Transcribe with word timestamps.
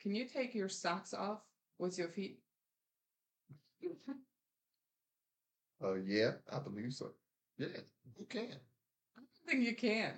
Can 0.00 0.14
you 0.14 0.26
take 0.26 0.54
your 0.54 0.68
socks 0.68 1.12
off 1.12 1.40
with 1.78 1.98
your 1.98 2.08
feet? 2.08 2.40
Uh, 5.82 5.94
yeah, 5.94 6.32
I 6.52 6.58
believe 6.58 6.92
so. 6.92 7.12
Yeah, 7.56 7.68
you 8.18 8.26
can. 8.28 8.50
I 9.16 9.20
don't 9.20 9.28
think 9.48 9.66
you 9.66 9.74
can. 9.74 10.12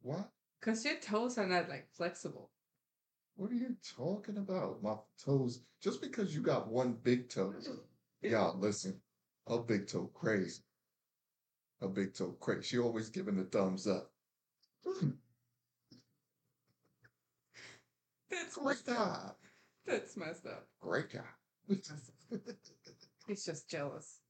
What? 0.00 0.30
Because 0.60 0.84
your 0.84 0.94
toes 1.00 1.38
are 1.38 1.46
not 1.46 1.68
like 1.68 1.88
flexible. 1.92 2.50
What 3.34 3.50
are 3.50 3.54
you 3.54 3.74
talking 3.96 4.38
about? 4.38 4.82
My 4.82 4.94
toes. 5.22 5.62
Just 5.82 6.00
because 6.00 6.34
you 6.34 6.40
got 6.40 6.68
one 6.68 6.96
big 7.02 7.28
toe. 7.28 7.52
Yeah, 8.22 8.50
listen. 8.56 9.00
A 9.48 9.58
big 9.58 9.88
toe 9.88 10.10
crazy. 10.14 10.62
A 11.80 11.88
big 11.88 12.14
toe 12.14 12.36
crazy. 12.40 12.62
She 12.62 12.78
always 12.78 13.10
giving 13.10 13.36
the 13.36 13.44
thumbs 13.44 13.86
up. 13.88 14.12
That's 18.30 18.56
Great 18.56 18.86
messed 18.86 18.88
up. 18.88 19.38
That's 19.86 20.16
messed 20.16 20.46
up. 20.46 20.66
Great 20.80 21.10
job. 21.10 21.24
He's 23.26 23.44
just 23.44 23.68
jealous. 23.68 24.20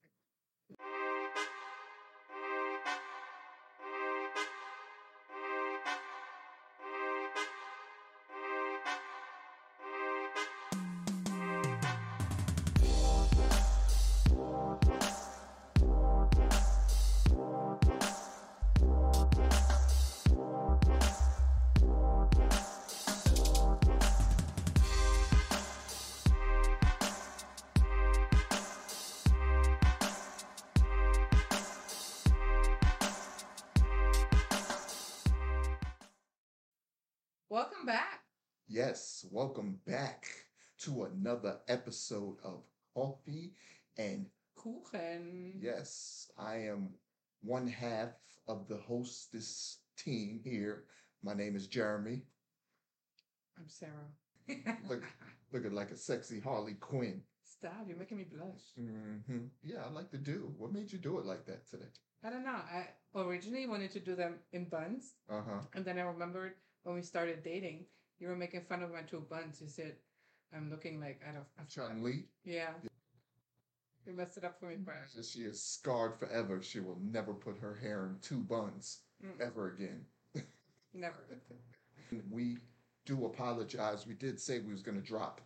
Welcome 37.56 37.86
back. 37.86 38.20
yes, 38.68 39.24
welcome 39.32 39.78
back 39.86 40.26
to 40.80 41.04
another 41.04 41.56
episode 41.68 42.36
of 42.44 42.64
Coffee 42.92 43.54
and 43.96 44.26
Kuchen. 44.58 45.52
Yes, 45.58 46.30
I 46.36 46.56
am 46.56 46.90
one 47.40 47.66
half 47.66 48.10
of 48.46 48.68
the 48.68 48.76
hostess 48.76 49.78
team 49.96 50.42
here. 50.44 50.84
My 51.22 51.32
name 51.32 51.56
is 51.56 51.66
Jeremy. 51.66 52.24
I'm 53.58 53.68
Sarah. 53.68 54.12
Look, 54.86 55.02
looking 55.50 55.72
like 55.72 55.90
a 55.92 55.96
sexy 55.96 56.40
Harley 56.40 56.74
Quinn. 56.74 57.22
Stop, 57.42 57.86
you're 57.88 57.96
making 57.96 58.18
me 58.18 58.24
blush. 58.30 58.74
hmm 58.76 59.46
Yeah, 59.62 59.82
I 59.86 59.90
like 59.90 60.10
to 60.10 60.18
do. 60.18 60.52
What 60.58 60.74
made 60.74 60.92
you 60.92 60.98
do 60.98 61.18
it 61.20 61.24
like 61.24 61.46
that 61.46 61.66
today? 61.70 61.88
I 62.22 62.28
don't 62.28 62.44
know. 62.44 62.50
I 62.50 62.88
originally 63.14 63.66
wanted 63.66 63.92
to 63.92 64.00
do 64.00 64.14
them 64.14 64.40
in 64.52 64.66
buns, 64.68 65.14
Uh 65.30 65.40
huh. 65.40 65.60
and 65.74 65.86
then 65.86 65.98
I 65.98 66.02
remembered 66.02 66.52
when 66.86 66.94
we 66.94 67.02
started 67.02 67.42
dating, 67.42 67.84
you 68.20 68.28
were 68.28 68.36
making 68.36 68.62
fun 68.62 68.82
of 68.82 68.92
my 68.92 69.02
two 69.02 69.20
buns. 69.28 69.60
You 69.60 69.68
said, 69.68 69.96
I'm 70.54 70.70
looking 70.70 71.00
like 71.00 71.20
I 71.28 71.32
don't. 71.32 71.44
I 71.58 71.64
Chun 71.68 72.02
Li. 72.02 72.26
Yeah. 72.44 72.70
You 74.06 74.12
messed 74.12 74.36
it 74.36 74.44
up 74.44 74.60
for 74.60 74.66
me, 74.66 74.76
Brian. 74.78 75.00
She 75.22 75.40
is 75.40 75.60
scarred 75.60 76.16
forever. 76.16 76.62
She 76.62 76.78
will 76.78 76.98
never 77.02 77.34
put 77.34 77.58
her 77.58 77.74
hair 77.74 78.06
in 78.06 78.18
two 78.20 78.38
buns 78.40 79.00
Mm, 79.24 79.40
ever 79.40 79.68
again. 79.74 80.04
Never. 80.94 81.16
We 82.30 82.58
do 83.06 83.24
apologize. 83.24 84.06
We 84.06 84.14
did 84.14 84.38
say 84.38 84.60
we 84.60 84.72
was 84.72 84.82
gonna 84.82 85.00
drop 85.00 85.40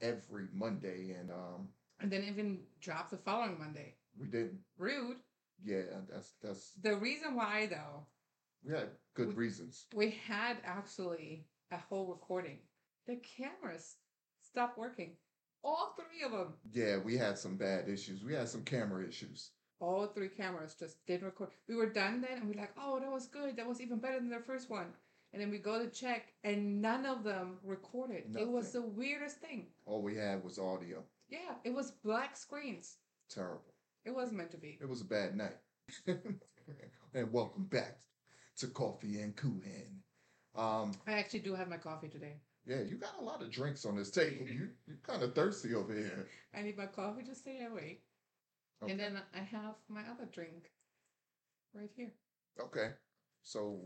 every 0.00 0.46
Monday, 0.54 1.12
and 1.18 1.30
um, 1.30 1.68
And 1.98 2.12
then 2.12 2.24
even 2.28 2.60
drop 2.80 3.10
the 3.10 3.16
following 3.16 3.58
Monday. 3.58 3.96
we 4.18 4.26
didn't. 4.26 4.60
Rude. 4.78 5.16
Yeah, 5.64 5.82
that's 6.10 6.34
that's. 6.42 6.72
The 6.82 6.96
reason 6.96 7.34
why, 7.34 7.66
though, 7.66 8.06
We 8.64 8.74
had 8.74 8.90
good 9.14 9.36
reasons. 9.36 9.86
we 9.94 10.10
had 10.26 10.58
actually 10.64 11.46
a 11.70 11.78
whole 11.78 12.06
recording. 12.06 12.58
The 13.06 13.16
cameras 13.16 13.96
stopped 14.42 14.78
working. 14.78 15.12
All 15.62 15.94
three 15.96 16.24
of 16.24 16.32
them. 16.32 16.54
Yeah, 16.72 16.98
we 16.98 17.16
had 17.16 17.38
some 17.38 17.56
bad 17.56 17.88
issues. 17.88 18.24
We 18.24 18.34
had 18.34 18.48
some 18.48 18.62
camera 18.62 19.06
issues. 19.06 19.50
All 19.78 20.06
three 20.06 20.28
cameras 20.28 20.74
just 20.74 21.04
didn't 21.06 21.26
record. 21.26 21.50
We 21.68 21.74
were 21.74 21.88
done 21.88 22.20
then, 22.20 22.38
and 22.38 22.48
we're 22.48 22.60
like, 22.60 22.74
"Oh, 22.76 23.00
that 23.00 23.10
was 23.10 23.26
good. 23.26 23.56
That 23.56 23.66
was 23.66 23.80
even 23.80 23.98
better 23.98 24.18
than 24.18 24.28
the 24.28 24.40
first 24.40 24.68
one." 24.68 24.92
And 25.32 25.40
then 25.40 25.50
we 25.50 25.58
go 25.58 25.82
to 25.82 25.88
check, 25.90 26.32
and 26.44 26.82
none 26.82 27.06
of 27.06 27.24
them 27.24 27.58
recorded. 27.62 28.28
Nothing. 28.28 28.48
It 28.48 28.52
was 28.52 28.72
the 28.72 28.82
weirdest 28.82 29.38
thing. 29.38 29.68
All 29.86 30.02
we 30.02 30.16
had 30.16 30.44
was 30.44 30.58
audio. 30.58 31.02
Yeah, 31.28 31.54
it 31.64 31.72
was 31.72 31.92
black 31.92 32.36
screens. 32.36 32.96
Terrible. 33.28 33.74
It 34.04 34.10
wasn't 34.10 34.38
meant 34.38 34.50
to 34.50 34.58
be. 34.58 34.78
It 34.80 34.88
was 34.88 35.00
a 35.00 35.04
bad 35.04 35.36
night. 35.36 35.56
and 36.06 37.32
welcome 37.32 37.64
back 37.64 37.98
to 38.60 38.68
Coffee 38.68 39.20
and 39.20 39.34
Kuchen. 39.36 40.00
Um, 40.54 40.92
I 41.06 41.12
actually 41.12 41.40
do 41.40 41.54
have 41.54 41.68
my 41.68 41.76
coffee 41.76 42.08
today. 42.08 42.34
yeah, 42.66 42.80
you 42.82 42.96
got 42.96 43.18
a 43.20 43.24
lot 43.24 43.42
of 43.42 43.50
drinks 43.50 43.84
on 43.84 43.96
this 43.96 44.10
table. 44.10 44.46
You 44.46 44.68
you 44.86 44.94
kind 45.02 45.22
of 45.22 45.34
thirsty 45.34 45.74
over 45.74 45.92
here. 45.94 46.28
I 46.54 46.62
need 46.62 46.76
my 46.76 46.86
coffee 46.86 47.22
to 47.24 47.34
stay 47.34 47.64
awake. 47.70 48.02
Okay. 48.82 48.92
And 48.92 49.00
then 49.00 49.20
I 49.34 49.38
have 49.38 49.74
my 49.88 50.00
other 50.02 50.26
drink 50.32 50.70
right 51.74 51.90
here. 51.96 52.12
okay. 52.60 52.90
So, 53.42 53.80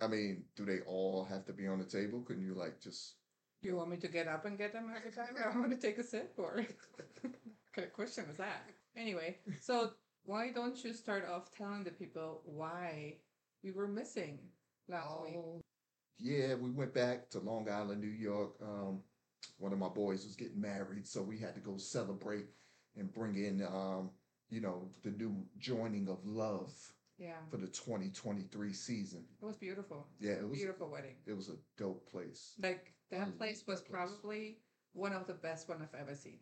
I 0.00 0.06
mean, 0.06 0.44
do 0.56 0.64
they 0.64 0.80
all 0.86 1.24
have 1.24 1.44
to 1.46 1.52
be 1.52 1.66
on 1.66 1.78
the 1.78 1.84
table? 1.84 2.22
Couldn't 2.22 2.44
you 2.44 2.54
like 2.54 2.80
just? 2.80 3.16
You 3.62 3.76
want 3.76 3.90
me 3.90 3.96
to 3.98 4.08
get 4.08 4.28
up 4.28 4.44
and 4.46 4.58
get 4.58 4.72
them 4.72 4.90
every 4.96 5.12
time 5.12 5.36
I 5.44 5.56
want 5.58 5.70
to 5.70 5.76
take 5.76 5.98
a 5.98 6.02
sip, 6.04 6.34
or 6.38 6.56
what 7.20 7.34
kind 7.74 7.86
of 7.86 7.92
question 7.92 8.26
was 8.28 8.36
that? 8.38 8.64
Anyway, 8.96 9.38
so 9.60 9.90
why 10.24 10.50
don't 10.52 10.82
you 10.84 10.92
start 10.92 11.28
off 11.28 11.50
telling 11.56 11.84
the 11.84 11.90
people 11.90 12.42
why 12.44 13.16
we 13.62 13.72
were 13.72 13.88
missing 13.88 14.38
last 14.88 15.22
week? 15.22 15.34
Oh, 15.36 15.60
yeah, 16.18 16.54
we 16.54 16.70
went 16.70 16.94
back 16.94 17.30
to 17.30 17.38
Long 17.40 17.68
Island, 17.68 18.00
New 18.00 18.08
York. 18.08 18.52
Um, 18.62 19.00
one 19.58 19.72
of 19.72 19.78
my 19.78 19.88
boys 19.88 20.24
was 20.24 20.36
getting 20.36 20.60
married, 20.60 21.06
so 21.06 21.22
we 21.22 21.38
had 21.38 21.54
to 21.54 21.60
go 21.60 21.76
celebrate 21.76 22.46
and 22.96 23.12
bring 23.12 23.36
in, 23.36 23.62
um, 23.66 24.10
you 24.50 24.60
know, 24.60 24.88
the 25.02 25.10
new 25.10 25.44
joining 25.58 26.08
of 26.08 26.18
love 26.24 26.72
Yeah, 27.18 27.36
for 27.50 27.56
the 27.56 27.66
2023 27.68 28.72
season. 28.72 29.24
it 29.40 29.44
was 29.44 29.56
beautiful. 29.56 30.06
Yeah, 30.20 30.32
it 30.32 30.48
was 30.48 30.58
Beautiful 30.58 30.90
wedding. 30.90 31.16
it 31.26 31.32
was 31.36 31.48
a 31.48 31.56
dope 31.78 32.08
place. 32.08 32.54
Like 32.62 32.92
that 33.10 33.36
place 33.38 33.64
was 33.66 33.80
place. 33.80 33.90
probably 33.90 34.58
one 34.92 35.12
of 35.12 35.26
the 35.26 35.34
best 35.34 35.68
one 35.68 35.78
I've 35.82 35.98
ever 36.00 36.14
seen. 36.14 36.38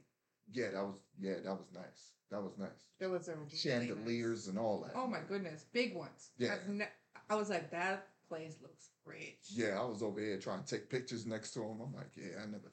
Yeah, 0.53 0.71
that 0.73 0.83
was 0.85 0.99
yeah, 1.21 1.35
that 1.45 1.53
was 1.53 1.69
nice. 1.73 2.13
That 2.33 2.43
was 2.43 2.59
nice. 2.59 2.89
There 2.99 3.09
was 3.11 3.29
a 3.29 3.33
really 3.37 3.45
nice- 3.47 3.61
Chandeliers 3.61 4.49
and 4.49 4.59
all 4.59 4.83
that. 4.83 4.93
Oh 4.97 5.07
my 5.07 5.21
goodness, 5.29 5.65
big 5.73 5.95
ones. 5.95 6.31
Yeah. 6.39 6.55
I've 6.55 6.69
ne- 6.69 6.89
I 7.31 7.37
was 7.37 7.49
like, 7.49 7.71
that 7.71 8.09
place 8.29 8.57
looks 8.61 8.91
great. 9.07 9.39
Yeah, 9.49 9.81
I 9.81 9.85
was 9.85 10.03
over 10.03 10.21
here 10.21 10.39
trying 10.39 10.65
to 10.65 10.69
take 10.69 10.91
pictures 10.91 11.27
next 11.27 11.53
to 11.53 11.63
him. 11.63 11.81
I'm 11.81 11.95
like, 11.95 12.11
yeah, 12.17 12.43
I 12.43 12.47
never, 12.47 12.73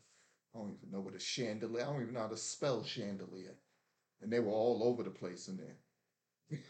I 0.56 0.60
don't 0.60 0.76
even 0.78 0.92
know 0.92 1.00
what 1.00 1.16
a 1.16 1.20
chandelier. 1.20 1.84
I 1.84 1.86
don't 1.86 2.02
even 2.02 2.16
know 2.16 2.22
how 2.22 2.28
to 2.28 2.38
spell 2.38 2.84
chandelier. 2.84 3.56
And 4.22 4.34
they 4.34 4.40
were 4.40 4.52
all 4.52 4.82
over 4.84 5.04
the 5.04 5.12
place 5.12 5.48
in 5.48 5.58
there. 5.58 6.60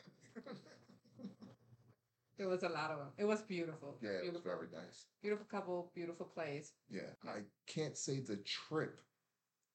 There 2.38 2.48
was 2.48 2.62
a 2.62 2.70
lot 2.70 2.92
of 2.92 3.00
them. 3.00 3.08
It 3.18 3.26
was 3.26 3.42
beautiful. 3.42 3.98
Yeah, 4.00 4.12
it 4.24 4.32
was 4.32 4.44
very 4.44 4.68
nice. 4.72 5.08
beautiful 5.24 5.48
couple, 5.50 5.92
beautiful 5.96 6.28
place. 6.28 6.74
Yeah, 6.88 7.10
I 7.26 7.40
can't 7.66 7.98
say 7.98 8.20
the 8.20 8.38
trip 8.38 9.02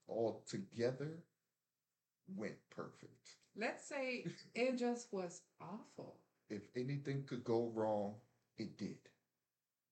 all 0.07 0.45
together 0.49 1.25
went 2.37 2.55
perfect. 2.71 3.37
Let's 3.57 3.89
say 3.89 4.27
it 4.55 4.79
just 4.79 5.13
was 5.13 5.41
awful. 5.61 6.22
If 6.53 6.63
anything 6.77 7.25
could 7.27 7.45
go 7.45 7.71
wrong, 7.75 8.15
it 8.59 8.77
did. 8.79 8.99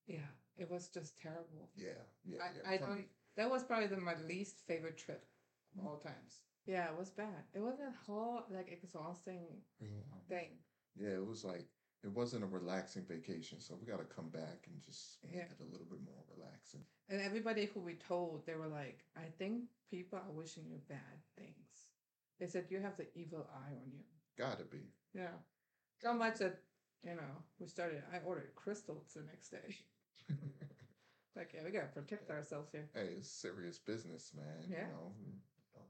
Yeah, 0.06 0.28
it 0.59 0.71
was 0.71 0.88
just 0.88 1.19
terrible. 1.21 1.71
Yeah, 1.76 1.91
yeah. 2.25 2.38
I, 2.43 2.48
yeah. 2.56 2.71
I 2.75 2.76
don't. 2.76 3.06
That 3.37 3.50
was 3.50 3.62
probably 3.65 3.87
the, 3.87 3.96
my 3.96 4.14
least 4.29 4.67
favorite 4.67 4.99
trip 4.99 5.25
of 5.79 5.87
all 5.87 5.99
times. 5.99 6.43
Yeah, 6.67 6.87
it 6.88 6.99
was 6.99 7.11
bad. 7.11 7.44
It 7.55 7.61
was 7.61 7.79
a 7.81 7.93
whole 8.06 8.44
like 8.50 8.70
exhausting 8.70 9.46
Yeah. 9.81 9.88
thing. 10.29 10.50
Yeah, 10.96 11.14
it 11.14 11.26
was 11.26 11.44
like 11.44 11.67
it 12.05 12.11
wasn't 12.11 12.44
a 12.44 12.46
relaxing 12.46 13.05
vacation, 13.05 13.61
so 13.61 13.76
we 13.81 13.87
got 13.87 13.99
to 13.99 14.05
come 14.17 14.29
back 14.31 14.67
and 14.67 14.81
just 14.82 15.19
make 15.25 15.34
Yeah. 15.37 15.43
it 15.44 15.61
a 15.61 15.70
little 15.70 15.87
bit 15.87 16.00
more 16.05 16.23
relaxing. 16.37 16.84
And 17.08 17.20
everybody 17.20 17.67
who 17.67 17.81
we 17.81 17.94
told, 17.94 18.46
they 18.46 18.55
were 18.55 18.69
like, 18.69 19.05
I 19.17 19.29
think 19.38 19.64
people 19.90 20.19
are 20.19 20.32
wishing 20.32 20.64
you 20.69 20.79
bad 20.88 21.19
things. 21.37 21.90
They 22.38 22.46
said 22.46 22.67
you 22.70 22.81
have 22.81 22.96
the 22.96 23.06
evil 23.14 23.46
eye 23.52 23.73
on 23.76 23.90
you. 23.93 24.05
Gotta 24.38 24.64
be. 24.64 24.93
Yeah. 25.14 25.37
So 26.00 26.14
much 26.14 26.38
that, 26.38 26.61
you 27.05 27.14
know, 27.14 27.35
we 27.58 27.67
started, 27.67 28.02
I 28.12 28.19
ordered 28.25 28.55
crystals 28.55 29.12
the 29.14 29.23
next 29.23 29.50
day. 29.50 29.76
like, 31.37 31.52
yeah, 31.55 31.61
we 31.64 31.70
gotta 31.70 31.87
protect 31.88 32.31
ourselves 32.31 32.70
here. 32.73 32.88
Hey, 32.94 33.14
it's 33.19 33.31
serious 33.31 33.79
business, 33.79 34.32
man. 34.37 34.64
Yeah. 34.69 34.79
You 34.79 34.93
know, 34.93 35.12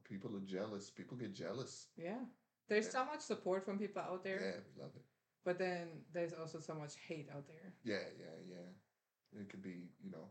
people 0.04 0.34
are 0.36 0.40
jealous. 0.40 0.90
People 0.90 1.16
get 1.16 1.34
jealous. 1.34 1.88
Yeah. 1.96 2.18
There's 2.68 2.86
Yeah. 2.86 2.90
so 2.92 3.04
much 3.04 3.20
support 3.20 3.64
from 3.64 3.78
people 3.78 4.02
out 4.02 4.22
there, 4.24 4.40
Yeah, 4.40 4.60
we 4.76 4.82
love 4.82 4.94
it. 4.96 5.04
but 5.44 5.58
then 5.58 6.04
there's 6.12 6.32
also 6.32 6.60
so 6.60 6.74
much 6.74 6.94
hate 7.08 7.28
out 7.34 7.46
there. 7.46 7.72
Yeah, 7.84 8.06
yeah, 8.18 8.36
yeah. 8.48 9.40
It 9.40 9.48
could 9.48 9.62
be, 9.62 9.90
you 10.02 10.10
know, 10.10 10.28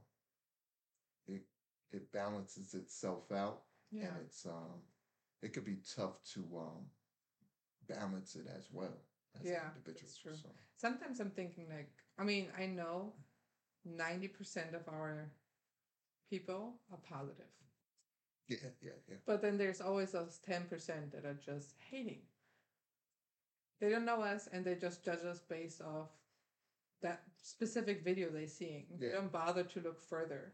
it 1.27 1.41
it 1.91 2.11
balances 2.11 2.73
itself 2.73 3.31
out, 3.31 3.63
Yeah. 3.91 4.07
and 4.07 4.17
it's 4.25 4.45
um, 4.45 4.81
it 5.41 5.53
could 5.53 5.65
be 5.65 5.77
tough 5.95 6.21
to 6.33 6.41
um, 6.57 6.85
balance 7.87 8.35
it 8.35 8.47
as 8.47 8.69
well 8.71 8.97
as 9.37 9.45
Yeah, 9.45 9.65
an 9.65 9.71
individual. 9.77 10.01
that's 10.01 10.17
true. 10.17 10.33
So, 10.35 10.49
Sometimes 10.75 11.19
I'm 11.19 11.31
thinking 11.31 11.67
like, 11.69 11.91
I 12.17 12.23
mean, 12.23 12.47
I 12.57 12.65
know 12.65 13.13
90% 13.87 14.73
of 14.75 14.87
our 14.87 15.31
people 16.29 16.75
are 16.91 16.97
positive. 16.97 17.45
yeah, 18.47 18.57
yeah, 18.81 18.91
yeah. 19.07 19.15
But 19.25 19.41
then 19.41 19.57
there's 19.57 19.81
always 19.81 20.11
those 20.11 20.39
10% 20.47 21.11
that 21.11 21.25
are 21.25 21.37
just 21.45 21.73
hating. 21.89 22.21
They 23.79 23.89
don't 23.89 24.05
know 24.05 24.21
us 24.21 24.47
and 24.51 24.65
they 24.65 24.75
just 24.75 25.03
judge 25.03 25.23
us 25.23 25.39
based 25.39 25.81
off 25.81 26.09
that 27.01 27.23
specific 27.41 28.03
video 28.03 28.29
they're 28.29 28.47
seeing. 28.47 28.85
Yeah. 28.91 28.97
They 28.99 29.15
don't 29.15 29.31
bother 29.31 29.63
to 29.63 29.79
look 29.79 30.01
further. 30.01 30.53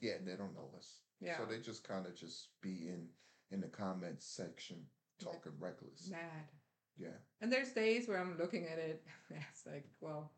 Yeah, 0.00 0.14
and 0.14 0.26
they 0.26 0.36
don't 0.36 0.54
know 0.54 0.70
us. 0.76 1.00
Yeah. 1.20 1.38
So 1.38 1.44
they 1.44 1.60
just 1.60 1.86
kind 1.86 2.06
of 2.06 2.14
just 2.14 2.48
be 2.62 2.88
in 2.88 3.08
in 3.50 3.60
the 3.60 3.68
comments 3.68 4.26
section 4.26 4.78
talking 5.22 5.52
reckless. 5.58 6.08
Mad. 6.10 6.48
Yeah. 6.96 7.16
And 7.40 7.52
there's 7.52 7.72
days 7.72 8.08
where 8.08 8.18
I'm 8.18 8.38
looking 8.38 8.66
at 8.66 8.78
it. 8.78 9.02
It's 9.50 9.66
like, 9.66 9.84
well, 10.00 10.30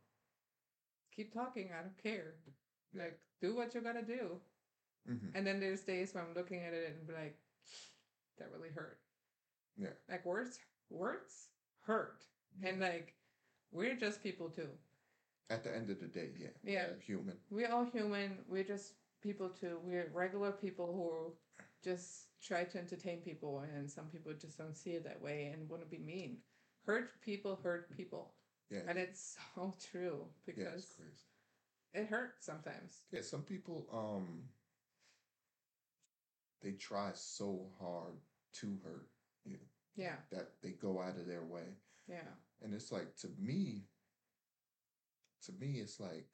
keep 1.14 1.32
talking. 1.32 1.70
I 1.76 1.82
don't 1.82 1.96
care. 2.02 2.34
Like, 2.94 3.18
do 3.40 3.54
what 3.54 3.74
you 3.74 3.80
gotta 3.80 4.02
do. 4.02 4.40
hmm 5.06 5.28
And 5.34 5.46
then 5.46 5.60
there's 5.60 5.82
days 5.82 6.14
where 6.14 6.24
I'm 6.24 6.34
looking 6.34 6.62
at 6.62 6.72
it 6.74 6.94
and 6.96 7.06
be 7.06 7.12
like, 7.14 7.38
that 8.38 8.50
really 8.52 8.70
hurt. 8.74 8.98
Yeah. 9.76 9.88
Like 10.08 10.24
words, 10.24 10.58
words 10.90 11.48
hurt. 11.82 12.24
And 12.62 12.80
like, 12.80 13.14
we're 13.72 13.96
just 13.96 14.22
people 14.22 14.48
too. 14.48 14.68
At 15.50 15.62
the 15.64 15.74
end 15.74 15.90
of 15.90 16.00
the 16.00 16.06
day, 16.06 16.30
yeah. 16.38 16.48
Yeah. 16.64 16.86
they're 16.88 16.98
human. 17.00 17.36
We're 17.50 17.70
all 17.72 17.84
human. 17.84 18.38
We're 18.48 18.64
just 18.64 18.94
people 19.22 19.48
too. 19.50 19.78
We're 19.84 20.10
regular 20.12 20.52
people 20.52 20.86
who 20.86 21.32
just 21.86 22.28
try 22.42 22.64
to 22.64 22.78
entertain 22.78 23.20
people, 23.22 23.60
and 23.60 23.90
some 23.90 24.06
people 24.06 24.32
just 24.40 24.58
don't 24.58 24.76
see 24.76 24.90
it 24.92 25.04
that 25.04 25.22
way 25.22 25.50
and 25.52 25.68
want 25.68 25.82
to 25.82 25.88
be 25.88 25.98
mean. 25.98 26.38
Hurt 26.86 27.20
people 27.22 27.58
hurt 27.62 27.96
people. 27.96 28.34
Yeah. 28.70 28.80
And 28.88 28.98
it's 28.98 29.36
so 29.54 29.74
true 29.90 30.26
yeah, 30.56 30.64
because 30.64 30.94
crazy. 30.96 31.24
it 31.94 32.06
hurts 32.08 32.46
sometimes. 32.46 33.02
Yeah, 33.12 33.22
some 33.22 33.42
people 33.42 33.86
um 33.92 34.48
they 36.62 36.72
try 36.72 37.10
so 37.14 37.66
hard 37.80 38.14
to 38.54 38.78
hurt 38.84 39.08
you 39.44 39.58
Yeah, 39.96 40.16
that 40.30 40.60
they 40.62 40.70
go 40.70 41.00
out 41.00 41.16
of 41.16 41.26
their 41.26 41.44
way. 41.44 41.76
yeah, 42.08 42.34
And 42.62 42.74
it's 42.74 42.92
like 42.92 43.16
to 43.18 43.28
me, 43.38 43.88
to 45.44 45.52
me, 45.52 45.80
it's 45.80 46.00
like 46.00 46.28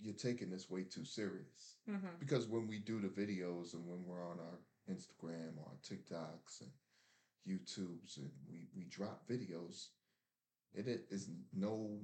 you're 0.00 0.14
taking 0.14 0.50
this 0.50 0.70
way 0.70 0.82
too 0.84 1.04
serious. 1.04 1.76
hmm 1.88 1.96
Because 2.18 2.46
when 2.48 2.66
we 2.68 2.78
do 2.78 3.00
the 3.00 3.08
videos 3.08 3.74
and 3.74 3.86
when 3.86 4.04
we're 4.06 4.24
on 4.26 4.38
our 4.38 4.58
Instagram 4.90 5.56
or 5.58 5.66
our 5.70 5.78
TikToks 5.82 6.60
and 6.60 6.70
YouTubes 7.48 8.18
and 8.18 8.30
we, 8.50 8.68
we 8.76 8.84
drop 8.84 9.26
videos, 9.28 9.88
it 10.74 10.86
i- 11.12 11.16
no 11.54 12.00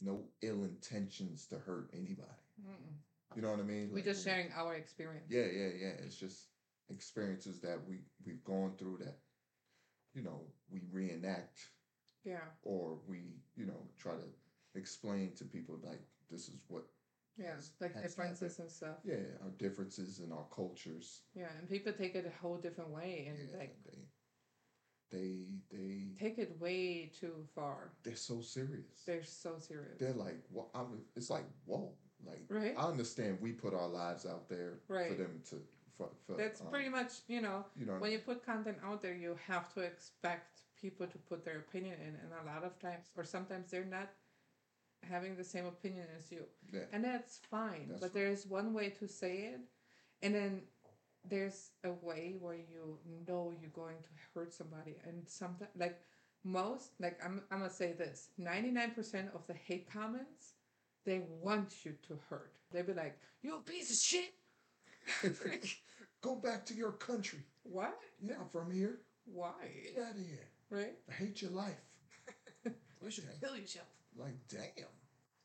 no 0.00 0.24
ill 0.42 0.64
intentions 0.64 1.46
to 1.46 1.58
hurt 1.58 1.90
anybody. 1.92 2.42
Mm-mm. 2.66 3.36
You 3.36 3.42
know 3.42 3.50
what 3.50 3.60
I 3.60 3.64
mean? 3.64 3.90
We're 3.92 4.02
just 4.04 4.24
sharing 4.24 4.50
our 4.56 4.74
experience. 4.74 5.26
Yeah, 5.30 5.44
yeah, 5.44 5.68
yeah. 5.78 5.92
It's 6.04 6.16
just 6.16 6.46
experiences 6.90 7.60
that 7.60 7.78
we 7.86 7.98
we've 8.26 8.42
gone 8.44 8.72
through 8.78 8.98
that, 9.04 9.18
you 10.14 10.22
know, 10.22 10.40
we 10.70 10.80
reenact 10.90 11.58
Yeah, 12.24 12.40
or 12.62 12.98
we, 13.06 13.18
you 13.56 13.66
know, 13.66 13.80
try 13.98 14.12
to 14.14 14.28
explain 14.74 15.32
to 15.36 15.44
people 15.44 15.78
like 15.84 16.02
this 16.30 16.48
is 16.48 16.56
what 16.68 16.84
yeah, 17.38 17.54
like 17.80 17.94
has 17.94 18.02
differences 18.02 18.52
happened. 18.52 18.64
and 18.64 18.70
stuff. 18.70 18.96
Yeah, 19.04 19.42
our 19.42 19.50
differences 19.58 20.20
in 20.20 20.32
our 20.32 20.44
cultures. 20.54 21.22
Yeah, 21.34 21.46
and 21.58 21.68
people 21.68 21.92
take 21.92 22.14
it 22.14 22.26
a 22.26 22.42
whole 22.42 22.56
different 22.58 22.90
way 22.90 23.26
and 23.30 23.48
yeah, 23.50 23.58
like 23.58 23.76
they, 23.84 23.98
they, 25.10 25.44
they, 25.70 26.08
take 26.18 26.38
it 26.38 26.56
way 26.60 27.10
too 27.18 27.34
far. 27.54 27.92
they're 28.04 28.14
so 28.16 28.40
serious. 28.40 29.02
They're 29.06 29.24
so 29.24 29.56
serious. 29.58 29.98
They're 29.98 30.12
like, 30.12 30.40
what? 30.50 30.68
I'm. 30.74 31.00
It's 31.16 31.30
like, 31.30 31.44
whoa. 31.64 31.92
Like, 32.24 32.44
Right. 32.50 32.74
I 32.76 32.82
understand 32.82 33.38
we 33.40 33.52
put 33.52 33.72
our 33.72 33.88
lives 33.88 34.26
out 34.26 34.48
there 34.48 34.80
right. 34.88 35.08
for 35.08 35.14
them 35.14 35.40
to. 35.50 35.56
For, 35.96 36.08
for, 36.26 36.36
That's 36.36 36.60
um, 36.62 36.68
pretty 36.68 36.88
much, 36.88 37.12
you 37.28 37.42
know, 37.42 37.64
You 37.76 37.84
know. 37.84 37.94
when 37.98 38.10
you 38.10 38.20
put 38.20 38.44
content 38.44 38.78
out 38.82 39.02
there, 39.02 39.14
you 39.14 39.36
have 39.46 39.72
to 39.74 39.80
expect 39.80 40.60
people 40.80 41.06
to 41.06 41.18
put 41.18 41.44
their 41.44 41.58
opinion 41.58 41.96
in, 42.00 42.08
and 42.08 42.32
a 42.42 42.46
lot 42.46 42.64
of 42.64 42.78
times, 42.78 43.08
or 43.16 43.24
sometimes, 43.24 43.70
they're 43.70 43.84
not 43.84 44.08
having 45.08 45.36
the 45.36 45.44
same 45.44 45.66
opinion 45.66 46.06
as 46.18 46.30
you, 46.30 46.44
yeah. 46.72 46.80
and 46.92 47.04
that's 47.04 47.38
fine. 47.50 47.86
That's 47.88 48.00
but 48.00 48.14
there's 48.14 48.46
one 48.46 48.72
way 48.72 48.90
to 48.98 49.08
say 49.08 49.52
it, 49.54 49.60
and 50.22 50.34
then 50.34 50.62
there's 51.28 51.70
a 51.84 51.92
way 51.92 52.36
where 52.40 52.54
you 52.54 52.98
know 53.26 53.52
you're 53.60 53.70
going 53.70 53.96
to 54.02 54.08
hurt 54.34 54.52
somebody, 54.52 54.96
and 55.06 55.22
sometimes, 55.26 55.70
like 55.78 56.00
most, 56.44 56.92
like 57.00 57.18
I'm, 57.24 57.42
I'm 57.50 57.58
gonna 57.58 57.70
say 57.70 57.92
this: 57.92 58.28
ninety 58.38 58.70
nine 58.70 58.92
percent 58.92 59.28
of 59.34 59.46
the 59.46 59.54
hate 59.54 59.90
comments, 59.90 60.54
they 61.04 61.22
want 61.42 61.84
you 61.84 61.94
to 62.08 62.18
hurt. 62.28 62.52
They 62.72 62.82
be 62.82 62.94
like, 62.94 63.18
"You 63.42 63.56
a 63.56 63.60
piece 63.60 63.90
of 63.90 63.96
shit." 63.96 64.34
Go 66.22 66.36
back 66.36 66.66
to 66.66 66.74
your 66.74 66.92
country. 66.92 67.40
What? 67.62 67.98
You're 68.20 68.36
not 68.36 68.52
from 68.52 68.70
here. 68.70 69.00
Why? 69.24 69.52
Get 69.94 70.04
out 70.04 70.10
of 70.10 70.26
here. 70.26 70.48
Right? 70.68 70.94
I 71.08 71.12
hate 71.12 71.42
your 71.42 71.50
life. 71.52 71.80
You 73.02 73.10
should 73.10 73.24
kill 73.40 73.56
yourself. 73.56 73.86
Like, 74.20 74.36
damn. 74.48 74.86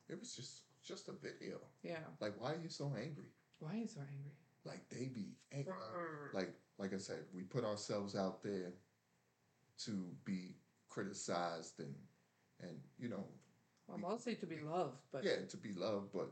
It 0.09 0.19
was 0.19 0.35
just 0.35 0.61
just 0.83 1.07
a 1.09 1.13
video. 1.13 1.57
Yeah. 1.83 1.99
Like, 2.19 2.33
why 2.39 2.51
are 2.53 2.59
you 2.61 2.69
so 2.69 2.93
angry? 2.95 3.25
Why 3.59 3.71
are 3.71 3.77
you 3.77 3.87
so 3.87 4.01
angry? 4.01 4.33
Like, 4.65 4.87
they 4.89 5.07
be 5.07 5.29
angry. 5.51 5.73
Mm. 5.73 6.33
Like, 6.33 6.53
like 6.77 6.93
I 6.93 6.97
said, 6.97 7.19
we 7.33 7.43
put 7.43 7.63
ourselves 7.63 8.15
out 8.15 8.43
there 8.43 8.73
to 9.85 9.91
be 10.25 10.55
criticized 10.89 11.79
and 11.79 11.93
and 12.61 12.77
you 12.97 13.09
know, 13.09 13.23
Well, 13.87 13.97
mostly 13.97 14.35
to 14.35 14.45
be 14.45 14.59
loved, 14.59 14.97
but 15.11 15.23
yeah, 15.23 15.45
to 15.49 15.57
be 15.57 15.73
loved. 15.73 16.11
But 16.13 16.29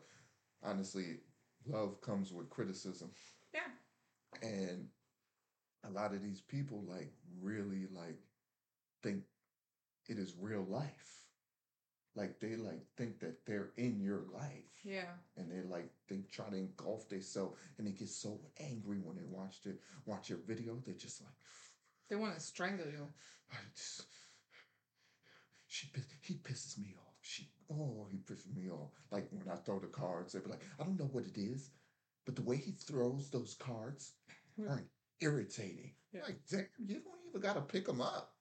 honestly, 0.64 1.18
love 1.66 2.00
comes 2.02 2.32
with 2.32 2.50
criticism. 2.50 3.12
yeah. 3.54 3.62
and 4.42 4.88
a 5.86 5.90
lot 5.92 6.14
of 6.14 6.22
these 6.24 6.42
people 6.42 6.84
like 6.88 7.12
really 7.42 7.88
like 7.94 8.18
think 9.02 9.24
it 10.08 10.18
is 10.18 10.34
real 10.40 10.64
life 10.70 11.23
like 12.16 12.40
they 12.40 12.56
like 12.56 12.82
think 12.98 13.20
that 13.20 13.46
they're 13.46 13.72
in 13.78 14.00
your 14.00 14.24
life 14.34 14.72
Yeah. 14.84 15.12
and 15.38 15.52
they 15.52 15.68
like 15.68 15.90
they 16.08 16.22
try 16.32 16.50
to 16.50 16.56
engulf 16.56 17.10
themselves 17.10 17.58
and 17.78 17.88
they 17.88 17.92
get 17.92 18.10
so 18.10 18.40
angry 18.60 19.00
when 19.04 19.16
they 19.16 19.24
watch 19.28 19.62
the 19.64 19.78
watch 20.06 20.30
your 20.30 20.40
video 20.48 20.78
they're 20.86 20.96
just 20.96 21.22
like 21.22 21.32
They 22.10 22.16
want 22.18 22.36
to 22.36 22.42
strangle 22.42 22.86
you. 22.86 23.08
I 23.52 23.56
just, 23.76 24.04
she 25.68 25.88
he 26.22 26.36
pisses 26.36 26.78
me 26.78 26.96
off 26.98 27.14
she 27.22 27.50
oh 27.72 28.08
he 28.12 28.18
pisses 28.18 28.54
me 28.56 28.70
off 28.70 28.92
like 29.12 29.28
when 29.32 29.48
i 29.52 29.56
throw 29.56 29.80
the 29.80 29.88
cards 29.88 30.34
they 30.34 30.40
be 30.40 30.50
like 30.50 30.62
i 30.80 30.84
don't 30.84 31.00
know 31.00 31.10
what 31.12 31.26
it 31.26 31.38
is 31.40 31.72
but 32.26 32.36
the 32.36 32.42
way 32.44 32.58
he 32.58 32.72
throws 32.72 33.30
those 33.30 33.56
cards 33.56 34.14
are 34.70 34.84
irritating. 35.20 35.92
Yeah. 36.14 36.22
Like, 36.26 36.40
damn, 36.50 36.68
you 36.86 36.96
don't 37.02 37.20
even 37.28 37.42
got 37.42 37.56
to 37.56 37.62
pick 37.62 37.86
them 37.86 38.02
up. 38.02 38.34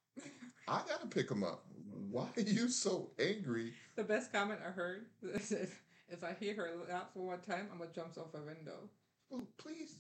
I 0.69 0.83
got 0.89 1.01
to 1.01 1.07
pick 1.07 1.29
them 1.29 1.43
up. 1.43 1.65
Why 2.13 2.29
are 2.37 2.43
you 2.43 2.69
so 2.69 3.11
angry? 3.19 3.73
The 3.97 4.05
best 4.05 4.33
comment 4.33 4.61
I 4.67 4.71
heard 4.71 5.07
is 5.23 5.51
if, 5.53 6.23
I 6.23 6.35
hear 6.39 6.55
her 6.57 6.71
laugh 6.89 7.07
for 7.15 7.21
one 7.21 7.27
more 7.27 7.37
time, 7.39 7.69
I'm 7.73 7.79
gonna 7.79 7.91
jump 7.95 8.19
off 8.19 8.35
a 8.35 8.43
window. 8.43 8.91
Well, 9.31 9.43
please 9.57 9.97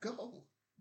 go. 0.00 0.34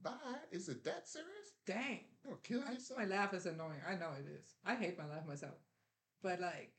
Bye. 0.03 0.11
Is 0.51 0.67
it 0.67 0.83
that 0.83 1.07
serious? 1.07 1.53
Dang. 1.65 2.01
You 2.23 2.31
gonna 2.31 2.37
kill 2.43 2.61
I, 2.67 2.73
yourself? 2.73 2.99
my 2.99 3.05
laugh 3.05 3.33
is 3.33 3.45
annoying. 3.45 3.79
I 3.87 3.95
know 3.95 4.09
it 4.19 4.25
is. 4.29 4.55
I 4.65 4.75
hate 4.75 4.97
my 4.97 5.05
laugh 5.07 5.25
myself. 5.25 5.55
But 6.21 6.41
like, 6.41 6.73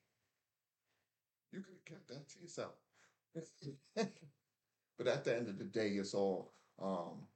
You 1.53 1.61
could 1.61 1.73
have 1.75 1.85
kept 1.87 2.09
that 2.09 2.29
to 2.29 2.41
yourself. 2.41 2.75
but 4.99 5.07
at 5.07 5.25
the 5.25 5.37
end 5.37 5.49
of 5.49 5.59
the 5.59 5.65
day, 5.65 5.89
it's 5.91 6.15
all 6.15 6.53
um 6.83 7.27